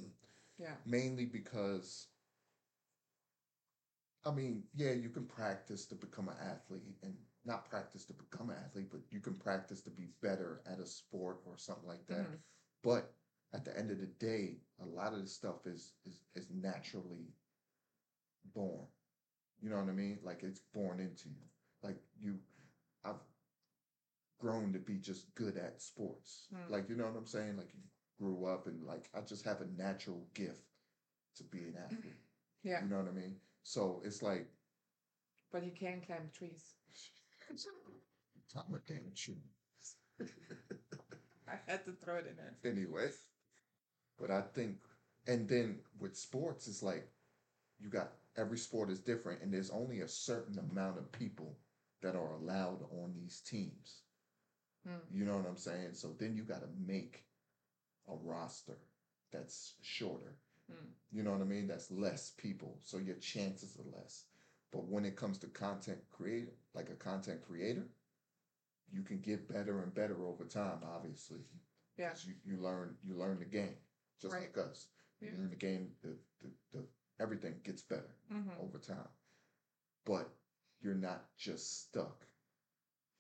Yeah. 0.60 0.76
mainly 0.86 1.26
because, 1.26 2.08
I 4.26 4.32
mean, 4.32 4.64
yeah, 4.74 4.92
you 4.92 5.10
can 5.10 5.26
practice 5.26 5.86
to 5.88 5.96
become 5.96 6.30
an 6.30 6.38
athlete 6.40 6.98
and 7.04 7.18
not 7.46 7.70
practice 7.70 8.06
to 8.06 8.14
become 8.14 8.50
an 8.50 8.58
athlete, 8.58 8.90
but 8.92 9.02
you 9.12 9.20
can 9.22 9.36
practice 9.36 9.82
to 9.84 9.90
be 9.90 10.08
better 10.22 10.62
at 10.66 10.80
a 10.80 10.86
sport 10.86 11.42
or 11.46 11.58
something 11.58 11.88
like 11.88 12.06
that. 12.08 12.28
Mhm. 12.28 12.44
But 12.84 13.16
at 13.54 13.66
the 13.66 13.78
end 13.78 13.92
of 13.92 14.00
the 14.00 14.08
day, 14.08 14.62
a 14.80 14.86
lot 14.86 15.14
of 15.14 15.22
this 15.22 15.34
stuff 15.36 15.66
is 15.66 15.96
is 16.06 16.26
is 16.36 16.50
naturally 16.52 17.36
born. 18.44 18.88
You 19.62 19.70
know 19.70 19.78
what 19.78 19.90
I 19.90 19.94
mean? 19.94 20.20
Like 20.24 20.44
it's 20.44 20.62
born 20.74 21.00
into 21.00 21.30
you. 21.30 21.46
Like 21.84 21.98
you, 22.20 22.38
I've 23.06 23.22
grown 24.40 24.74
to 24.74 24.80
be 24.80 24.98
just 24.98 25.34
good 25.36 25.58
at 25.58 25.82
sports. 25.82 26.48
Hmm. 26.54 26.72
Like 26.72 26.90
you 26.90 26.96
know 26.96 27.06
what 27.06 27.18
I'm 27.18 27.26
saying? 27.26 27.58
Like 27.58 27.74
you 27.74 27.82
grew 28.18 28.46
up 28.46 28.68
and 28.68 28.86
like 28.86 29.10
I 29.16 29.22
just 29.22 29.46
have 29.46 29.62
a 29.62 29.82
natural 29.82 30.26
gift 30.34 30.62
to 31.38 31.44
be 31.44 31.60
an 31.60 31.76
athlete. 31.84 32.16
Yeah. 32.64 32.84
You 32.84 32.90
know 32.90 32.98
what 32.98 33.08
I 33.08 33.12
mean? 33.12 33.36
So 33.64 34.02
it's 34.06 34.22
like 34.22 34.48
But 35.52 35.64
he 35.64 35.72
can 35.72 36.02
climb 36.02 36.30
trees. 36.34 36.76
I'm 38.56 38.74
a 38.76 38.80
damn 38.88 39.14
shoe. 39.16 39.36
I 41.48 41.56
had 41.68 41.86
to 41.86 41.92
throw 41.94 42.18
it 42.18 42.28
in 42.28 42.36
there. 42.36 42.56
anyway. 42.72 43.10
But 44.20 44.32
I 44.32 44.42
think, 44.42 44.78
and 45.28 45.48
then 45.48 45.80
with 46.00 46.16
sports, 46.18 46.68
it's 46.68 46.84
like 46.84 47.08
you 47.80 47.90
got 47.90 48.12
every 48.40 48.58
sport 48.58 48.90
is 48.90 49.00
different, 49.00 49.42
and 49.42 49.54
there's 49.54 49.70
only 49.72 50.00
a 50.02 50.08
certain 50.08 50.58
amount 50.60 50.98
of 50.98 51.12
people 51.12 51.58
that 52.02 52.16
are 52.16 52.34
allowed 52.36 52.80
on 52.92 53.14
these 53.16 53.42
teams. 53.42 54.02
Hmm. 54.88 54.96
You 55.12 55.26
know 55.26 55.36
what 55.38 55.48
I'm 55.48 55.58
saying? 55.58 55.94
So 55.94 56.16
then 56.18 56.36
you 56.36 56.44
got 56.44 56.62
to 56.62 56.70
make 56.86 57.26
a 58.08 58.16
roster 58.16 58.78
that's 59.32 59.74
shorter. 59.82 60.36
Hmm. 60.72 60.88
You 61.12 61.24
know 61.24 61.32
what 61.32 61.42
I 61.42 61.46
mean? 61.46 61.68
That's 61.68 61.92
less 61.92 62.32
people, 62.38 62.78
so 62.82 62.98
your 62.98 63.18
chances 63.18 63.78
are 63.78 63.98
less. 64.00 64.26
But 64.72 64.86
when 64.88 65.04
it 65.06 65.16
comes 65.18 65.38
to 65.40 65.48
content 65.48 66.00
creator, 66.12 66.54
like 66.74 66.90
a 66.90 66.96
content 66.96 67.42
creator, 67.46 67.88
you 68.92 69.02
can 69.04 69.20
get 69.20 69.48
better 69.52 69.82
and 69.84 69.94
better 69.94 70.26
over 70.26 70.46
time. 70.46 70.80
Obviously, 70.96 71.40
Yeah. 71.98 72.12
You, 72.26 72.34
you 72.46 72.62
learn 72.62 72.96
you 73.04 73.16
learn 73.16 73.40
the 73.40 73.46
game 73.46 73.76
just 74.22 74.34
Right. 74.34 74.50
like 74.56 74.66
us. 74.66 74.88
Yeah. 75.22 75.32
You 75.32 75.38
learn 75.38 75.50
the 75.50 75.56
game. 75.56 75.92
The, 76.02 76.16
the, 76.42 76.50
the 76.74 76.84
everything 77.20 77.56
gets 77.64 77.82
better 77.82 78.16
hmm 78.32 78.50
over 78.62 78.78
time, 78.78 79.10
but 80.06 80.30
you're 80.82 80.96
not 80.96 81.26
just 81.38 81.82
stuck 81.88 82.26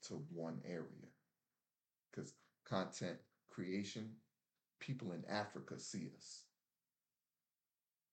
to 0.03 0.13
one 0.33 0.61
area. 0.65 1.09
Because 2.11 2.33
content 2.65 3.17
creation, 3.49 4.15
people 4.79 5.11
in 5.13 5.23
Africa 5.29 5.79
see 5.79 6.09
us. 6.15 6.45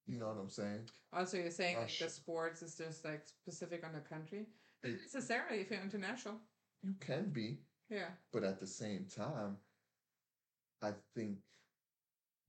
You 0.07 0.19
know 0.19 0.29
what 0.29 0.39
I'm 0.39 0.51
saying? 0.51 0.89
Also, 1.13 1.37
you're 1.39 1.51
saying 1.51 1.77
like 1.77 1.85
Russia. 1.85 2.05
the 2.05 2.11
sports 2.11 2.63
is 2.63 2.77
just 2.77 3.05
like 3.05 3.27
specific 3.27 3.85
on 3.85 3.93
the 3.93 4.01
country. 4.01 4.47
Not 4.85 4.93
necessarily 4.93 5.61
if 5.61 5.71
you're 5.71 5.81
international. 5.81 6.35
You 6.83 6.95
can 7.01 7.31
be, 7.31 7.59
Yeah. 7.89 8.11
but 8.33 8.45
at 8.45 8.61
the 8.61 8.67
same 8.67 9.07
time, 9.07 9.57
I 10.83 10.93
think 11.15 11.39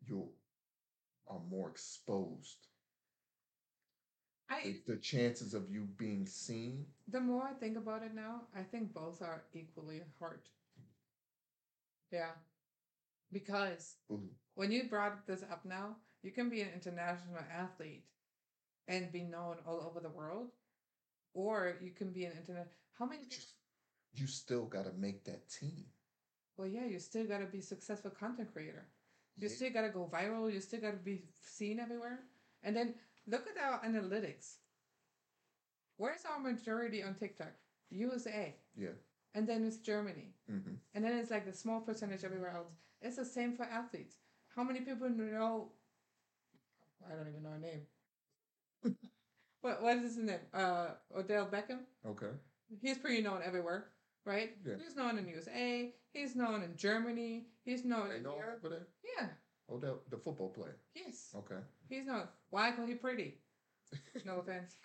you 0.06 0.30
are 1.28 1.39
more 1.50 1.69
exposed. 1.69 2.67
I 4.49 4.62
The, 4.63 4.93
the 4.93 4.97
chances 4.97 5.53
of 5.53 5.69
you 5.69 5.81
being 5.97 6.25
seen 6.25 6.86
the 7.07 7.19
more 7.19 7.43
I 7.43 7.53
think 7.53 7.77
about 7.77 8.03
it 8.03 8.13
now, 8.13 8.41
I 8.55 8.63
think 8.63 8.93
both 8.93 9.21
are 9.21 9.43
equally 9.53 10.01
hard. 10.19 10.41
Yeah. 12.12 12.31
because 13.31 13.97
Ooh, 14.12 14.29
when 14.55 14.71
you 14.71 14.83
brought 14.89 15.25
this 15.27 15.43
up 15.43 15.65
now, 15.65 15.97
you 16.23 16.31
can 16.31 16.49
be 16.49 16.62
an 16.62 16.69
international 16.73 17.39
athlete 17.51 18.05
and 18.88 19.12
be 19.12 19.23
known 19.23 19.57
all 19.67 19.81
over 19.81 19.99
the 19.99 20.10
world, 20.10 20.49
or 21.33 21.75
you 21.81 21.91
can 21.91 22.12
be 22.12 22.25
an 22.25 22.33
internet. 22.33 22.71
How 22.97 23.05
many? 23.05 23.23
you, 23.29 23.38
you 24.13 24.27
still 24.27 24.65
got 24.65 24.86
to 24.86 24.91
make 24.93 25.23
that 25.25 25.49
team. 25.49 25.86
Well, 26.57 26.67
yeah, 26.67 26.86
you 26.86 26.99
still 26.99 27.25
gotta 27.25 27.45
be 27.45 27.62
successful 27.62 28.12
content 28.12 28.51
creator. 28.53 28.86
You 29.38 29.47
Yeah. 29.47 29.55
still 29.55 29.71
gotta 29.71 29.89
go 29.89 30.07
viral. 30.12 30.51
You 30.51 30.60
still 30.62 30.81
gotta 30.81 30.97
be 30.97 31.23
seen 31.33 31.79
everywhere. 31.79 32.19
And 32.63 32.75
then 32.75 32.95
look 33.28 33.46
at 33.48 33.62
our 33.63 33.80
analytics. 33.84 34.56
Where's 35.98 36.24
our 36.26 36.40
majority 36.40 37.04
on 37.04 37.16
TikTok? 37.16 37.54
USA, 37.90 38.56
Yeah. 38.76 38.90
and 39.34 39.48
then 39.48 39.66
it's 39.66 39.78
Germany, 39.78 40.34
Mm-hmm. 40.52 40.74
and 40.94 41.04
then 41.04 41.13
it's 41.18 41.32
like 41.32 41.46
the 41.46 41.54
small 41.54 41.80
percentage 41.82 42.24
everywhere 42.24 42.52
else. 42.52 42.74
It's 43.02 43.16
the 43.16 43.26
same 43.26 43.56
for 43.56 43.63
athletes. 43.63 44.16
How 44.56 44.63
many 44.63 44.82
people 44.82 45.10
know? 45.10 45.72
I 47.10 47.16
don't 47.16 47.28
even 47.30 47.44
know 47.44 47.52
her 47.52 47.60
name. 47.60 47.82
what 49.62 49.82
what 49.82 49.98
is 49.98 50.16
his 50.16 50.18
name? 50.18 50.40
Uh, 50.54 50.88
Odell 51.16 51.46
Beckham. 51.48 51.80
Okay. 52.06 52.32
He's 52.82 52.98
pretty 52.98 53.22
known 53.22 53.42
everywhere, 53.46 53.86
right? 54.26 54.52
Yeah. 54.66 54.76
He's 54.84 54.96
known 54.96 55.18
in 55.18 55.28
USA. 55.30 55.94
He's 56.12 56.36
known 56.36 56.63
in 56.63 56.76
Germany. 56.76 57.48
He's 57.63 57.86
known 57.86 58.10
They 58.10 58.18
in 58.18 58.24
know 58.24 58.36
Europe. 58.36 58.60
over 58.66 58.70
there? 58.70 58.88
Yeah. 59.18 59.28
Oh, 59.69 59.77
the, 59.77 59.99
the 60.10 60.17
football 60.17 60.49
player. 60.49 60.77
Yes. 60.95 61.30
Okay. 61.36 61.62
He's 61.89 62.06
not. 62.06 62.34
Why? 62.49 62.71
Cause 62.71 62.88
he 62.88 62.95
pretty. 62.95 63.39
No 64.25 64.39
offense. 64.39 64.75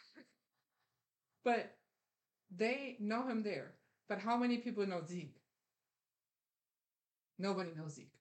But 1.44 1.78
they 2.50 2.96
know 3.00 3.26
him 3.26 3.42
there. 3.42 3.74
But 4.08 4.18
how 4.20 4.36
many 4.36 4.58
people 4.58 4.86
know 4.86 5.02
Zeke? 5.04 5.40
Nobody 7.38 7.72
knows 7.74 7.94
Zeke. 7.94 8.18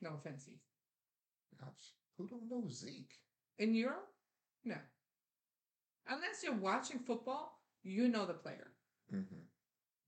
No 0.00 0.14
offense, 0.14 0.44
Zeke. 0.44 0.62
Gosh, 1.58 1.94
who 2.16 2.26
don't 2.26 2.48
know 2.50 2.68
Zeke? 2.68 3.20
In 3.58 3.74
Europe? 3.74 4.08
No. 4.64 4.76
Unless 6.08 6.42
you're 6.44 6.54
watching 6.54 6.98
football, 6.98 7.60
you 7.82 8.08
know 8.08 8.26
the 8.26 8.34
player. 8.34 8.72
hmm 9.10 9.22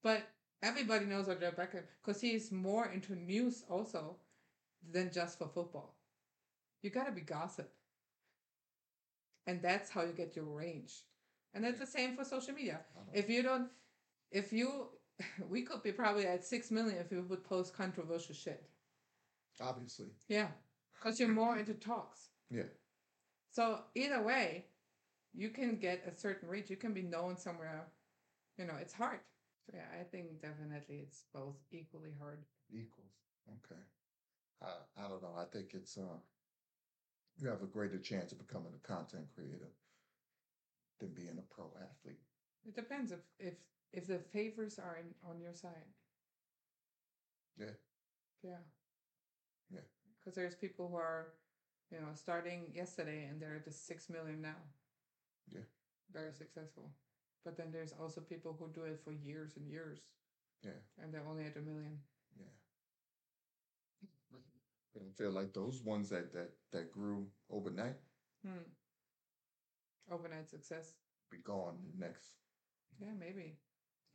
But 0.03 0.29
everybody 0.63 1.07
knows 1.07 1.29
Odell 1.29 1.53
Beckham 1.53 1.85
because 2.03 2.21
he's 2.21 2.53
more 2.53 2.87
into 2.87 3.15
news 3.15 3.65
also 3.69 4.19
than 4.91 5.11
just 5.13 5.39
for 5.39 5.49
football. 5.49 5.97
You 6.83 6.91
gotta 6.91 7.13
be 7.13 7.21
gossip. 7.21 7.73
And 9.47 9.61
that's 9.61 9.91
how 9.91 10.03
you 10.03 10.13
get 10.13 10.37
your 10.37 10.45
range. 10.45 11.03
And 11.55 11.65
that's 11.65 11.79
the 11.79 11.87
same 11.87 12.17
for 12.17 12.25
social 12.25 12.55
media. 12.55 12.81
Uh-huh. 12.97 13.11
If 13.13 13.29
you 13.29 13.43
don't, 13.43 13.69
if 14.31 14.53
you, 14.53 14.89
we 15.49 15.63
could 15.63 15.83
be 15.83 15.93
probably 15.93 16.27
at 16.27 16.45
six 16.45 16.71
million 16.71 16.99
if 16.99 17.11
you 17.13 17.25
would 17.29 17.45
post 17.45 17.77
controversial 17.77 18.35
shit. 18.35 18.65
Obviously. 19.61 20.07
Yeah. 20.29 20.49
Because 20.95 21.21
you're 21.21 21.29
more 21.29 21.59
into 21.59 21.75
talks. 21.75 22.29
Yeah. 22.51 22.71
So 23.51 23.81
either 23.95 24.23
way, 24.23 24.67
you 25.35 25.51
can 25.51 25.77
get 25.77 26.05
a 26.07 26.19
certain 26.19 26.49
reach. 26.49 26.71
You 26.71 26.77
can 26.77 26.95
be 26.95 27.03
known 27.03 27.37
somewhere. 27.37 27.87
You 28.59 28.67
know, 28.67 28.75
it's 28.81 28.95
hard. 28.95 29.21
So 29.67 29.73
yeah, 29.77 30.01
I 30.01 30.05
think 30.05 30.41
definitely 30.41 31.05
it's 31.07 31.25
both 31.35 31.57
equally 31.71 32.13
hard. 32.19 32.39
Equals. 32.71 33.13
Okay. 33.49 33.81
I, 34.61 35.05
I 35.05 35.09
don't 35.09 35.23
know. 35.23 35.35
I 35.37 35.45
think 35.45 35.75
it's 35.75 35.97
uh 35.97 36.19
you 37.39 37.49
have 37.49 37.63
a 37.63 37.67
greater 37.67 37.99
chance 37.99 38.33
of 38.33 38.39
becoming 38.47 38.73
a 38.75 38.87
content 38.87 39.27
creator 39.35 39.73
than 41.01 41.11
being 41.15 41.39
a 41.39 41.55
pro 41.55 41.67
athlete. 41.81 42.21
It 42.67 42.75
depends 42.75 43.13
if 43.13 43.21
if 43.39 43.55
if 43.93 44.07
the 44.07 44.19
favors 44.19 44.79
are 44.79 44.97
in, 44.97 45.15
on 45.29 45.41
your 45.41 45.55
side. 45.55 45.89
Yeah. 47.59 47.67
Yeah. 48.43 48.59
Yeah. 49.71 49.81
Because 50.19 50.35
there's 50.35 50.55
people 50.55 50.89
who 50.89 50.97
are, 50.97 51.35
you 51.91 51.99
know, 52.01 52.09
starting 52.15 52.73
yesterday 52.75 53.25
and 53.29 53.41
they're 53.41 53.55
at 53.57 53.65
the 53.65 53.71
six 53.73 54.09
million 54.09 54.41
now. 54.41 54.57
Yeah. 55.51 55.61
Very 56.13 56.33
successful. 56.33 56.91
But 57.45 57.57
then 57.57 57.71
there's 57.73 57.93
also 57.93 58.21
people 58.21 58.57
who 58.59 58.69
do 58.73 58.85
it 58.85 59.01
for 59.05 59.13
years 59.13 59.57
and 59.57 59.69
years 59.69 59.99
Yeah. 60.63 60.79
and 61.03 61.13
they're 61.13 61.27
only 61.29 61.45
at 61.45 61.57
a 61.57 61.61
million. 61.61 61.99
And 64.95 65.05
I 65.09 65.13
feel 65.17 65.31
like 65.31 65.53
those 65.53 65.81
ones 65.83 66.09
that 66.11 66.33
that 66.33 66.51
that 66.73 66.93
grew 66.93 67.27
overnight 67.51 67.97
Hmm. 68.45 68.67
Overnight 70.11 70.49
success. 70.51 70.95
be 71.31 71.39
gone 71.39 71.79
next. 71.97 72.35
Yeah, 73.01 73.13
maybe. 73.19 73.57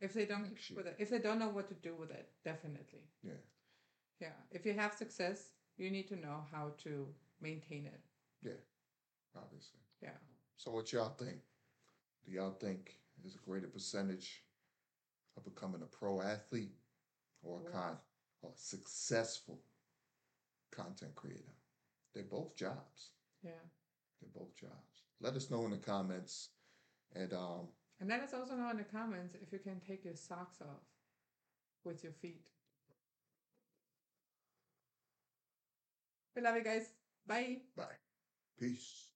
If 0.00 0.12
they 0.14 0.26
don't 0.26 0.54
keep 0.56 0.76
with 0.76 0.86
it, 0.86 0.94
if 0.98 1.10
they 1.10 1.18
don't 1.18 1.38
know 1.40 1.48
what 1.48 1.66
to 1.68 1.74
do 1.74 1.94
with 1.96 2.10
it, 2.10 2.28
definitely. 2.44 3.00
Yeah. 3.22 3.40
Yeah. 4.20 4.36
If 4.52 4.64
you 4.64 4.74
have 4.74 4.92
success, 4.94 5.50
you 5.76 5.90
need 5.90 6.06
to 6.08 6.16
know 6.16 6.44
how 6.52 6.72
to 6.84 7.08
maintain 7.40 7.86
it. 7.86 8.00
Yeah. 8.42 8.60
Obviously. 9.36 9.80
Yeah. 10.02 10.16
So 10.56 10.70
what 10.70 10.92
y'all 10.92 11.08
think? 11.18 11.38
Do 12.24 12.30
y'all 12.32 12.52
think 12.60 13.00
there's 13.20 13.34
a 13.34 13.38
greater 13.38 13.66
percentage 13.68 14.44
of 15.36 15.44
becoming 15.44 15.82
a 15.82 15.86
pro 15.86 16.20
athlete 16.20 16.74
or 17.42 17.60
a 17.66 17.70
con 17.70 17.96
or 18.42 18.52
successful 18.54 19.58
content 20.70 21.14
creator? 21.14 21.54
They're 22.14 22.24
both 22.24 22.56
jobs. 22.56 23.10
Yeah. 23.42 23.50
They're 24.20 24.30
both 24.34 24.54
jobs. 24.56 25.02
Let 25.20 25.34
us 25.34 25.50
know 25.50 25.64
in 25.64 25.70
the 25.72 25.78
comments. 25.78 26.50
And 27.14 27.32
um 27.32 27.68
And 28.00 28.08
let 28.08 28.20
us 28.20 28.34
also 28.34 28.54
know 28.56 28.70
in 28.70 28.76
the 28.78 28.84
comments 28.84 29.34
if 29.40 29.52
you 29.52 29.58
can 29.58 29.80
take 29.80 30.04
your 30.04 30.16
socks 30.16 30.60
off 30.60 30.84
with 31.84 32.02
your 32.04 32.12
feet. 32.12 32.48
We 36.36 36.42
love 36.42 36.56
you 36.56 36.62
guys. 36.64 36.90
Bye. 37.26 37.58
bye. 37.76 37.98
Peace. 38.58 39.07